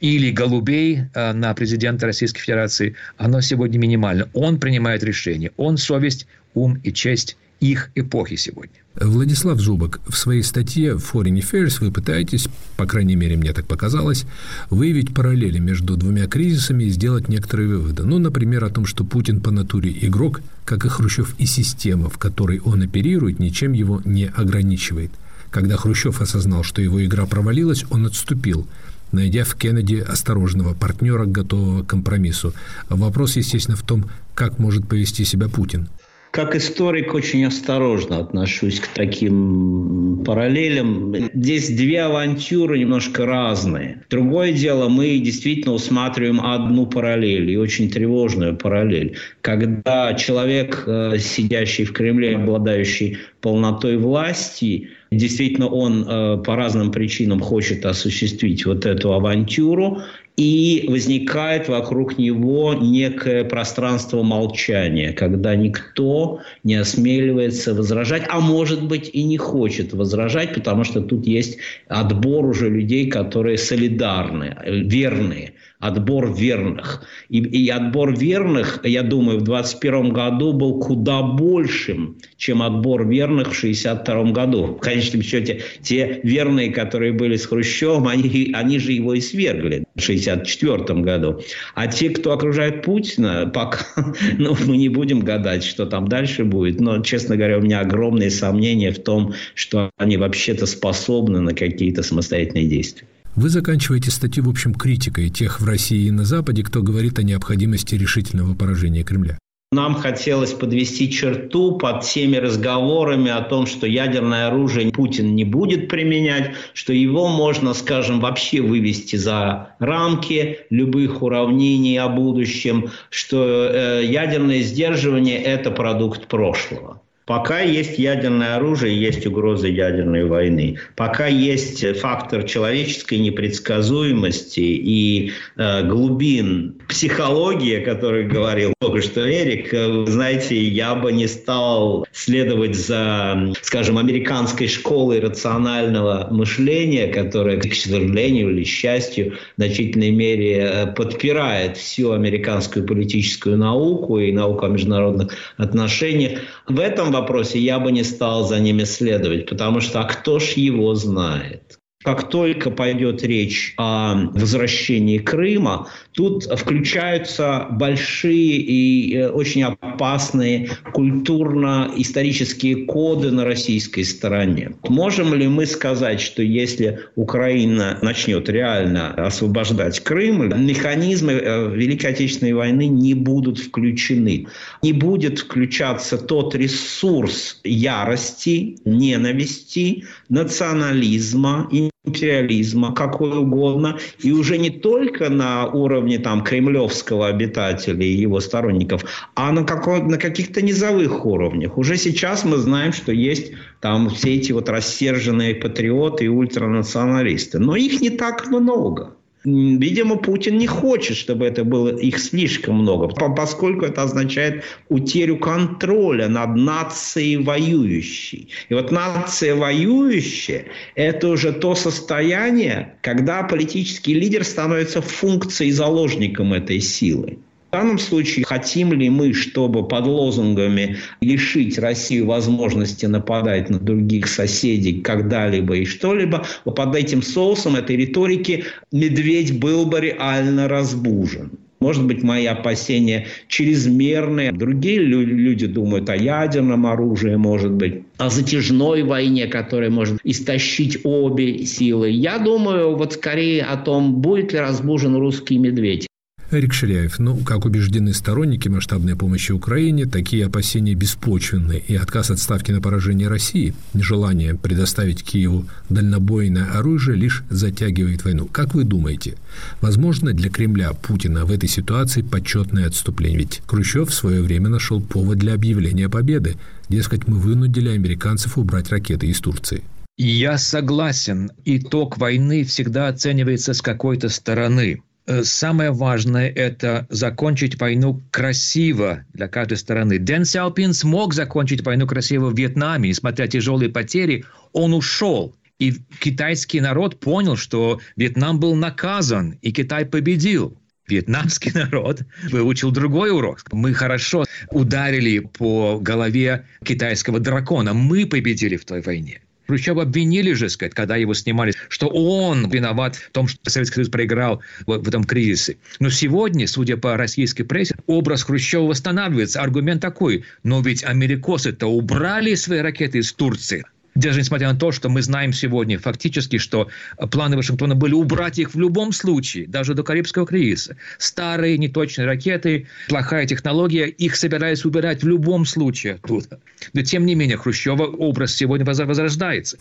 или 0.00 0.30
голубей 0.30 1.02
э, 1.14 1.32
на 1.32 1.54
президента 1.54 2.06
Российской 2.06 2.40
Федерации, 2.40 2.96
оно 3.16 3.40
сегодня 3.40 3.78
минимально. 3.78 4.28
Он 4.32 4.58
принимает 4.58 5.02
решения. 5.02 5.52
Он 5.56 5.76
совесть, 5.76 6.26
ум 6.54 6.78
и 6.82 6.92
честь 6.92 7.36
их 7.60 7.90
эпохи 7.94 8.36
сегодня. 8.36 8.74
Владислав 8.94 9.58
Зубок, 9.58 10.00
в 10.06 10.16
своей 10.16 10.42
статье 10.42 10.96
Foreign 10.96 11.40
Affairs 11.40 11.78
вы 11.80 11.90
пытаетесь, 11.90 12.46
по 12.76 12.86
крайней 12.86 13.16
мере, 13.16 13.36
мне 13.36 13.52
так 13.52 13.66
показалось, 13.66 14.24
выявить 14.70 15.14
параллели 15.14 15.58
между 15.58 15.96
двумя 15.96 16.26
кризисами 16.26 16.84
и 16.84 16.90
сделать 16.90 17.28
некоторые 17.28 17.68
выводы. 17.68 18.04
Ну, 18.04 18.18
например, 18.18 18.64
о 18.64 18.70
том, 18.70 18.86
что 18.86 19.04
Путин 19.04 19.40
по 19.40 19.50
натуре 19.50 19.90
игрок, 20.02 20.42
как 20.64 20.84
и 20.84 20.88
Хрущев, 20.88 21.34
и 21.38 21.46
система, 21.46 22.08
в 22.08 22.18
которой 22.18 22.60
он 22.60 22.82
оперирует, 22.82 23.40
ничем 23.40 23.72
его 23.72 24.00
не 24.04 24.26
ограничивает. 24.26 25.10
Когда 25.50 25.76
Хрущев 25.76 26.20
осознал, 26.20 26.64
что 26.64 26.82
его 26.82 27.04
игра 27.04 27.26
провалилась, 27.26 27.84
он 27.90 28.06
отступил, 28.06 28.66
найдя 29.14 29.44
в 29.44 29.54
Кеннеди 29.54 29.96
осторожного 29.96 30.74
партнера, 30.74 31.24
готового 31.24 31.82
к 31.82 31.86
компромиссу. 31.86 32.52
Вопрос, 32.88 33.36
естественно, 33.36 33.76
в 33.76 33.82
том, 33.82 34.10
как 34.34 34.58
может 34.58 34.88
повести 34.88 35.24
себя 35.24 35.48
Путин– 35.48 35.88
как 36.34 36.56
историк 36.56 37.14
очень 37.14 37.44
осторожно 37.44 38.18
отношусь 38.18 38.80
к 38.80 38.88
таким 38.88 40.24
параллелям. 40.26 41.14
Здесь 41.32 41.70
две 41.70 42.02
авантюры 42.02 42.76
немножко 42.76 43.24
разные. 43.24 44.02
Другое 44.10 44.52
дело, 44.52 44.88
мы 44.88 45.16
действительно 45.20 45.74
усматриваем 45.74 46.40
одну 46.40 46.86
параллель, 46.86 47.48
и 47.52 47.56
очень 47.56 47.88
тревожную 47.88 48.56
параллель. 48.56 49.16
Когда 49.42 50.12
человек, 50.14 50.82
э, 50.88 51.18
сидящий 51.20 51.84
в 51.84 51.92
Кремле, 51.92 52.34
обладающий 52.34 53.18
полнотой 53.40 53.96
власти, 53.96 54.88
действительно 55.14 55.68
он 55.68 56.04
э, 56.06 56.42
по 56.44 56.56
разным 56.56 56.90
причинам 56.90 57.40
хочет 57.40 57.84
осуществить 57.86 58.66
вот 58.66 58.86
эту 58.86 59.12
авантюру, 59.12 60.02
и 60.36 60.86
возникает 60.88 61.68
вокруг 61.68 62.18
него 62.18 62.74
некое 62.74 63.44
пространство 63.44 64.22
молчания, 64.22 65.12
когда 65.12 65.54
никто 65.54 66.40
не 66.64 66.74
осмеливается 66.74 67.72
возражать, 67.74 68.24
а 68.28 68.40
может 68.40 68.82
быть 68.82 69.10
и 69.12 69.22
не 69.22 69.38
хочет 69.38 69.92
возражать, 69.92 70.54
потому 70.54 70.82
что 70.82 71.00
тут 71.00 71.26
есть 71.26 71.58
отбор 71.88 72.46
уже 72.46 72.68
людей, 72.68 73.08
которые 73.08 73.58
солидарны, 73.58 74.56
верные 74.66 75.54
отбор 75.84 76.34
верных. 76.34 77.04
И, 77.28 77.38
и 77.40 77.68
отбор 77.68 78.16
верных, 78.16 78.80
я 78.84 79.02
думаю, 79.02 79.38
в 79.38 79.44
2021 79.44 80.12
году 80.14 80.52
был 80.54 80.80
куда 80.80 81.22
большим, 81.22 82.16
чем 82.38 82.62
отбор 82.62 83.06
верных 83.06 83.48
в 83.48 83.58
1962 83.58 84.32
году. 84.32 84.66
В 84.76 84.78
конечном 84.78 85.22
счете, 85.22 85.60
те 85.82 86.20
верные, 86.22 86.70
которые 86.70 87.12
были 87.12 87.36
с 87.36 87.44
Хрущевым, 87.44 88.08
они, 88.08 88.50
они 88.54 88.78
же 88.78 88.92
его 88.92 89.12
и 89.12 89.20
свергли 89.20 89.84
1964 90.32 91.00
году. 91.02 91.40
А 91.74 91.86
те, 91.86 92.10
кто 92.10 92.32
окружает 92.32 92.82
Путина, 92.82 93.50
пока 93.52 93.78
ну, 94.38 94.56
мы 94.66 94.76
не 94.76 94.88
будем 94.88 95.20
гадать, 95.20 95.64
что 95.64 95.86
там 95.86 96.08
дальше 96.08 96.44
будет. 96.44 96.80
Но, 96.80 97.02
честно 97.02 97.36
говоря, 97.36 97.58
у 97.58 97.62
меня 97.62 97.80
огромные 97.80 98.30
сомнения 98.30 98.92
в 98.92 99.02
том, 99.02 99.34
что 99.54 99.90
они 99.96 100.16
вообще-то 100.16 100.66
способны 100.66 101.40
на 101.40 101.54
какие-то 101.54 102.02
самостоятельные 102.02 102.66
действия. 102.66 103.06
Вы 103.36 103.48
заканчиваете 103.48 104.12
статью, 104.12 104.44
в 104.44 104.48
общем, 104.48 104.72
критикой 104.74 105.28
тех 105.28 105.60
в 105.60 105.66
России 105.66 106.06
и 106.06 106.10
на 106.12 106.24
Западе, 106.24 106.62
кто 106.62 106.82
говорит 106.82 107.18
о 107.18 107.24
необходимости 107.24 107.96
решительного 107.96 108.54
поражения 108.54 109.02
Кремля. 109.02 109.38
Нам 109.74 109.96
хотелось 109.96 110.52
подвести 110.52 111.10
черту 111.10 111.78
под 111.78 112.04
всеми 112.04 112.36
разговорами 112.36 113.32
о 113.32 113.40
том, 113.40 113.66
что 113.66 113.88
ядерное 113.88 114.46
оружие 114.46 114.92
Путин 114.92 115.34
не 115.34 115.44
будет 115.44 115.88
применять, 115.88 116.52
что 116.74 116.92
его 116.92 117.26
можно, 117.26 117.74
скажем, 117.74 118.20
вообще 118.20 118.60
вывести 118.60 119.16
за 119.16 119.74
рамки 119.80 120.60
любых 120.70 121.22
уравнений 121.22 121.98
о 121.98 122.08
будущем, 122.08 122.90
что 123.10 123.68
э, 123.68 124.04
ядерное 124.04 124.60
сдерживание– 124.60 125.42
это 125.42 125.72
продукт 125.72 126.28
прошлого. 126.28 127.00
Пока 127.26 127.60
есть 127.60 127.98
ядерное 127.98 128.56
оружие, 128.56 129.00
есть 129.00 129.26
угроза 129.26 129.66
ядерной 129.66 130.26
войны. 130.26 130.78
Пока 130.94 131.26
есть 131.26 131.98
фактор 131.98 132.44
человеческой 132.44 133.18
непредсказуемости 133.18 134.60
и 134.60 135.32
э, 135.56 135.88
глубин 135.88 136.76
психологии, 136.88 137.80
о 137.80 137.84
которой 137.84 138.26
говорил 138.26 138.72
только 138.80 139.02
что 139.02 139.20
Эрик, 139.28 139.72
э, 139.72 140.04
знаете, 140.06 140.62
я 140.62 140.94
бы 140.94 141.12
не 141.12 141.26
стал 141.26 142.06
следовать 142.12 142.76
за, 142.76 143.52
скажем, 143.62 143.98
американской 143.98 144.68
школой 144.68 145.20
рационального 145.20 146.28
мышления, 146.30 147.08
которая, 147.08 147.58
к 147.58 147.74
сожалению 147.74 148.50
или 148.50 148.64
счастью, 148.64 149.32
в 149.56 149.60
значительной 149.60 150.10
мере 150.10 150.58
э, 150.58 150.86
подпирает 150.86 151.76
всю 151.76 152.12
американскую 152.12 152.86
политическую 152.86 153.56
науку 153.56 154.18
и 154.18 154.32
науку 154.32 154.66
о 154.66 154.68
международных 154.68 155.34
отношениях. 155.56 156.40
В 156.68 156.80
этом 156.80 157.12
вопросе 157.12 157.58
я 157.58 157.78
бы 157.78 157.92
не 157.92 158.04
стал 158.04 158.46
за 158.46 158.60
ними 158.60 158.84
следовать, 158.84 159.48
потому 159.48 159.80
что 159.80 160.00
а 160.00 160.04
кто 160.04 160.38
ж 160.38 160.52
его 160.52 160.94
знает? 160.94 161.78
Как 162.04 162.28
только 162.28 162.70
пойдет 162.70 163.22
речь 163.22 163.72
о 163.78 164.26
возвращении 164.34 165.16
Крыма, 165.16 165.88
тут 166.12 166.44
включаются 166.44 167.66
большие 167.70 168.58
и 168.58 169.16
э, 169.16 169.30
очень 169.30 169.62
опасные 169.62 170.68
культурно-исторические 170.92 172.84
коды 172.84 173.30
на 173.30 173.46
российской 173.46 174.02
стороне. 174.02 174.72
Можем 174.86 175.32
ли 175.32 175.48
мы 175.48 175.64
сказать, 175.64 176.20
что 176.20 176.42
если 176.42 177.00
Украина 177.16 177.98
начнет 178.02 178.50
реально 178.50 179.14
освобождать 179.14 180.00
Крым, 180.00 180.66
механизмы 180.66 181.32
э, 181.32 181.74
Великой 181.74 182.10
Отечественной 182.10 182.52
войны 182.52 182.86
не 182.86 183.14
будут 183.14 183.58
включены? 183.58 184.46
Не 184.82 184.92
будет 184.92 185.38
включаться 185.38 186.18
тот 186.18 186.54
ресурс 186.54 187.60
ярости, 187.64 188.76
ненависти, 188.84 190.04
национализма 190.28 191.66
и 191.72 191.88
империализма, 192.04 192.94
какой 192.94 193.38
угодно, 193.38 193.98
и 194.20 194.30
уже 194.32 194.58
не 194.58 194.70
только 194.70 195.30
на 195.30 195.66
уровне 195.66 196.18
там, 196.18 196.44
кремлевского 196.44 197.28
обитателя 197.28 198.04
и 198.04 198.12
его 198.12 198.40
сторонников, 198.40 199.04
а 199.34 199.52
на, 199.52 199.64
какой, 199.64 200.02
на 200.02 200.18
каких-то 200.18 200.62
низовых 200.62 201.24
уровнях. 201.24 201.78
Уже 201.78 201.96
сейчас 201.96 202.44
мы 202.44 202.58
знаем, 202.58 202.92
что 202.92 203.12
есть 203.12 203.52
там 203.80 204.10
все 204.10 204.34
эти 204.34 204.52
вот 204.52 204.68
рассерженные 204.68 205.54
патриоты 205.54 206.26
и 206.26 206.28
ультранационалисты, 206.28 207.58
но 207.58 207.74
их 207.76 208.00
не 208.00 208.10
так 208.10 208.46
много. 208.48 209.16
Видимо, 209.44 210.16
Путин 210.16 210.56
не 210.56 210.66
хочет, 210.66 211.18
чтобы 211.18 211.44
это 211.44 211.64
было 211.64 211.94
их 211.94 212.18
слишком 212.18 212.76
много, 212.76 213.08
поскольку 213.08 213.84
это 213.84 214.02
означает 214.02 214.64
утерю 214.88 215.36
контроля 215.36 216.28
над 216.28 216.56
нацией 216.56 217.36
воюющей. 217.36 218.48
И 218.70 218.74
вот 218.74 218.90
нация 218.90 219.54
воюющая– 219.54 220.64
это 220.94 221.28
уже 221.28 221.52
то 221.52 221.74
состояние, 221.74 222.94
когда 223.02 223.42
политический 223.42 224.14
лидер 224.14 224.44
становится 224.44 225.02
функцией 225.02 225.72
заложником 225.72 226.54
этой 226.54 226.80
силы. 226.80 227.38
В 227.74 227.76
данном 227.76 227.98
случае 227.98 228.44
хотим 228.44 228.92
ли 228.92 229.10
мы, 229.10 229.32
чтобы 229.32 229.88
под 229.88 230.06
лозунгами 230.06 230.98
лишить 231.20 231.76
Россию 231.76 232.26
возможности 232.26 233.06
нападать 233.06 233.68
на 233.68 233.80
других 233.80 234.28
соседей 234.28 235.00
когда-либо 235.00 235.78
и 235.78 235.84
что-либо, 235.84 236.46
под 236.64 236.94
этим 236.94 237.20
соусом 237.20 237.74
этой 237.74 237.96
риторики 237.96 238.62
медведь 238.92 239.58
был 239.58 239.86
бы 239.86 240.02
реально 240.02 240.68
разбужен. 240.68 241.50
Может 241.80 242.06
быть, 242.06 242.22
мои 242.22 242.46
опасения 242.46 243.26
чрезмерные. 243.48 244.52
Другие 244.52 245.00
люди 245.00 245.66
думают 245.66 246.08
о 246.10 246.16
ядерном 246.16 246.86
оружии, 246.86 247.34
может 247.34 247.72
быть, 247.72 248.04
о 248.18 248.30
затяжной 248.30 249.02
войне, 249.02 249.48
которая 249.48 249.90
может 249.90 250.20
истощить 250.22 251.00
обе 251.02 251.66
силы. 251.66 252.08
Я 252.10 252.38
думаю, 252.38 252.96
вот 252.96 253.14
скорее 253.14 253.64
о 253.64 253.76
том, 253.76 254.14
будет 254.20 254.52
ли 254.52 254.60
разбужен 254.60 255.16
русский 255.16 255.58
медведь. 255.58 256.06
Эрик 256.50 256.72
Ширяев, 256.72 257.18
ну, 257.18 257.36
как 257.38 257.64
убеждены 257.64 258.12
сторонники 258.12 258.68
масштабной 258.68 259.16
помощи 259.16 259.52
Украине, 259.52 260.06
такие 260.06 260.46
опасения 260.46 260.94
беспочвенны, 260.94 261.82
и 261.86 261.96
отказ 261.96 262.30
от 262.30 262.38
ставки 262.38 262.70
на 262.70 262.80
поражение 262.80 263.28
России, 263.28 263.74
нежелание 263.94 264.54
предоставить 264.54 265.24
Киеву 265.24 265.66
дальнобойное 265.88 266.70
оружие 266.72 267.16
лишь 267.16 267.42
затягивает 267.50 268.24
войну. 268.24 268.46
Как 268.46 268.74
вы 268.74 268.84
думаете, 268.84 269.36
возможно 269.80 270.32
для 270.32 270.50
Кремля 270.50 270.92
Путина 270.92 271.44
в 271.44 271.50
этой 271.50 271.68
ситуации 271.68 272.22
почетное 272.22 272.86
отступление? 272.86 273.38
Ведь 273.38 273.62
Хрущев 273.66 274.10
в 274.10 274.14
свое 274.14 274.42
время 274.42 274.68
нашел 274.68 275.00
повод 275.00 275.38
для 275.38 275.54
объявления 275.54 276.08
победы. 276.08 276.56
Дескать, 276.88 277.26
мы 277.26 277.38
вынудили 277.38 277.88
американцев 277.88 278.58
убрать 278.58 278.90
ракеты 278.90 279.26
из 279.26 279.40
Турции. 279.40 279.82
Я 280.16 280.58
согласен. 280.58 281.50
Итог 281.64 282.18
войны 282.18 282.62
всегда 282.64 283.08
оценивается 283.08 283.74
с 283.74 283.82
какой-то 283.82 284.28
стороны. 284.28 285.02
Э, 285.26 285.42
самое 285.42 285.90
важное– 285.90 286.48
это 286.54 287.06
закончить 287.08 287.80
войну 287.80 288.22
красиво 288.30 289.24
для 289.32 289.48
каждой 289.48 289.78
стороны. 289.78 290.18
Дэн 290.18 290.44
Сяопин 290.44 290.92
смог 290.92 291.32
закончить 291.32 291.82
войну 291.82 292.06
красиво 292.06 292.50
в 292.50 292.56
Вьетнаме, 292.56 293.08
несмотря 293.08 293.46
на 293.46 293.50
тяжелые 293.50 293.88
потери, 293.88 294.44
он 294.72 294.92
ушел. 294.92 295.56
И 295.78 295.94
китайский 296.20 296.80
народ 296.80 297.20
понял, 297.20 297.56
что 297.56 298.00
Вьетнам 298.16 298.60
был 298.60 298.74
наказан, 298.74 299.58
и 299.62 299.72
Китай 299.72 300.04
победил. 300.04 300.78
Вьетнамский 301.08 301.72
народ 301.74 302.22
выучил 302.50 302.90
другой 302.90 303.30
урок. 303.30 303.60
Мы 303.72 303.94
хорошо 303.94 304.44
ударили 304.70 305.38
по 305.38 305.98
голове 306.00 306.66
китайского 306.84 307.40
дракона. 307.40 307.94
Мы 307.94 308.26
победили 308.26 308.76
в 308.76 308.84
той 308.84 309.00
войне. 309.00 309.43
Хрущева 309.66 310.02
обвинили 310.02 310.52
же, 310.52 310.68
сказать, 310.68 310.94
когда 310.94 311.16
его 311.16 311.34
снимали, 311.34 311.72
что 311.88 312.08
он 312.08 312.68
виноват 312.70 313.16
в 313.16 313.30
том, 313.30 313.48
что 313.48 313.58
Советский 313.70 313.96
Союз 313.96 314.08
проиграл 314.10 314.62
в, 314.86 314.98
в 314.98 315.08
этом 315.08 315.24
кризисе. 315.24 315.76
Но 316.00 316.10
сегодня, 316.10 316.66
судя 316.66 316.96
по 316.96 317.16
российской 317.16 317.64
прессе, 317.64 317.96
образ 318.06 318.42
Хрущева 318.42 318.84
восстанавливается. 318.84 319.60
Аргумент 319.60 320.02
такой, 320.02 320.44
но 320.62 320.80
ведь 320.80 321.04
америкосы-то 321.04 321.86
убрали 321.86 322.54
свои 322.54 322.80
ракеты 322.80 323.18
из 323.18 323.32
Турции 323.32 323.84
даже 324.14 324.40
несмотря 324.40 324.72
на 324.72 324.78
то, 324.78 324.92
что 324.92 325.08
мы 325.08 325.22
знаем 325.22 325.52
сегодня 325.52 325.98
фактически, 325.98 326.58
что 326.58 326.88
планы 327.30 327.56
Вашингтона 327.56 327.94
были 327.94 328.14
убрать 328.14 328.58
их 328.58 328.74
в 328.74 328.78
любом 328.78 329.12
случае, 329.12 329.66
даже 329.66 329.94
до 329.94 330.02
Карибского 330.02 330.46
кризиса. 330.46 330.96
Старые 331.18 331.78
неточные 331.78 332.26
ракеты, 332.26 332.86
плохая 333.08 333.46
технология, 333.46 334.06
их 334.06 334.36
собирались 334.36 334.84
убирать 334.84 335.22
в 335.22 335.28
любом 335.28 335.64
случае 335.64 336.14
оттуда. 336.14 336.60
Но 336.92 337.02
тем 337.02 337.26
не 337.26 337.34
менее, 337.34 337.56
Хрущева 337.56 338.04
образ 338.04 338.54
сегодня 338.54 338.84
возрождается. 338.84 339.78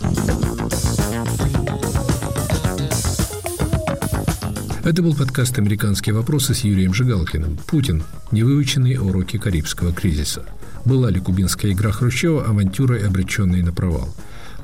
Это 4.84 5.02
был 5.02 5.16
подкаст 5.16 5.58
«Американские 5.60 6.14
вопросы» 6.14 6.54
с 6.54 6.66
Юрием 6.66 6.94
Жигалкиным. 6.94 7.58
Путин. 7.68 8.04
Невыученные 8.32 9.00
уроки 9.00 9.38
Карибского 9.38 9.94
кризиса. 9.94 10.46
Была 10.86 11.10
ли 11.10 11.20
кубинская 11.20 11.72
игра 11.72 11.92
Хрущева 11.92 12.46
авантюрой, 12.46 13.06
обреченной 13.06 13.62
на 13.62 13.72
провал? 13.72 14.14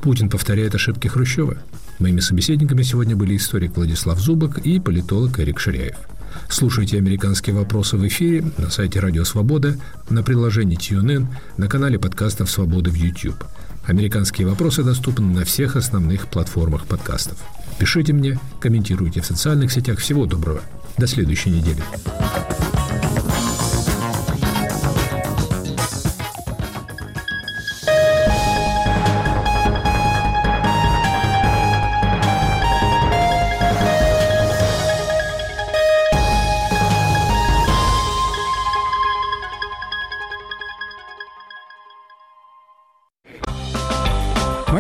Путин 0.02 0.30
повторяет 0.30 0.76
ошибки 0.76 1.08
Хрущева? 1.08 1.58
Моими 2.00 2.20
собеседниками 2.20 2.84
сегодня 2.84 3.16
были 3.16 3.36
историк 3.38 3.76
Владислав 3.76 4.20
Зубок 4.20 4.60
и 4.60 4.80
политолог 4.80 5.40
Эрик 5.40 5.60
Ширяев. 5.60 5.98
Слушайте 6.50 6.98
«Американские 6.98 7.56
вопросы» 7.56 7.98
в 7.98 8.08
эфире 8.08 8.46
на 8.58 8.70
сайте 8.70 9.00
«Радио 9.00 9.24
Свобода», 9.24 9.78
на 10.10 10.24
приложении 10.24 10.78
TuneIn, 10.78 11.28
на 11.58 11.68
канале 11.68 12.00
подкастов 12.00 12.50
«Свободы» 12.50 12.92
в 12.92 12.96
YouTube. 12.96 13.44
«Американские 13.86 14.48
вопросы» 14.48 14.84
доступны 14.84 15.26
на 15.26 15.46
всех 15.46 15.76
основных 15.76 16.28
платформах 16.28 16.86
подкастов. 16.86 17.38
Пишите 17.80 18.14
мне, 18.14 18.40
комментируйте 18.60 19.22
в 19.22 19.26
социальных 19.26 19.72
сетях. 19.72 20.00
Всего 20.00 20.26
доброго. 20.26 20.62
До 20.98 21.08
следующей 21.08 21.50
недели. 21.50 21.82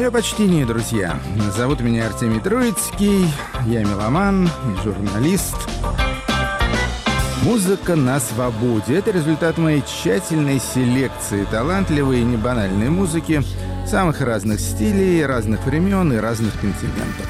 Мое 0.09 0.23
почтение, 0.23 0.65
друзья. 0.65 1.19
Зовут 1.55 1.81
меня 1.81 2.07
Артемий 2.07 2.39
Троицкий, 2.39 3.27
я 3.67 3.83
меломан, 3.83 4.49
журналист. 4.83 5.55
Музыка 7.43 7.95
на 7.95 8.19
свободе– 8.19 8.95
это 8.97 9.11
результат 9.11 9.59
моей 9.59 9.83
тщательной 9.83 10.59
селекции 10.59 11.45
талантливой 11.51 12.21
и 12.21 12.23
небанальной 12.23 12.89
музыки 12.89 13.43
самых 13.85 14.21
разных 14.21 14.59
стилей, 14.59 15.23
разных 15.23 15.63
времен 15.67 16.11
и 16.11 16.17
разных 16.17 16.59
континентов. 16.59 17.29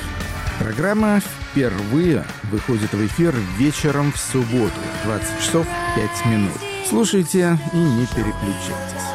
Программа 0.57 1.19
впервые 1.19 2.23
выходит 2.43 2.93
в 2.93 3.05
эфир 3.05 3.35
вечером 3.57 4.13
в 4.13 4.17
субботу, 4.17 4.79
20 5.03 5.39
часов 5.41 5.67
5 5.97 6.25
минут. 6.27 6.57
Слушайте 6.87 7.59
и 7.73 7.77
не 7.77 8.05
переключайтесь. 8.05 9.08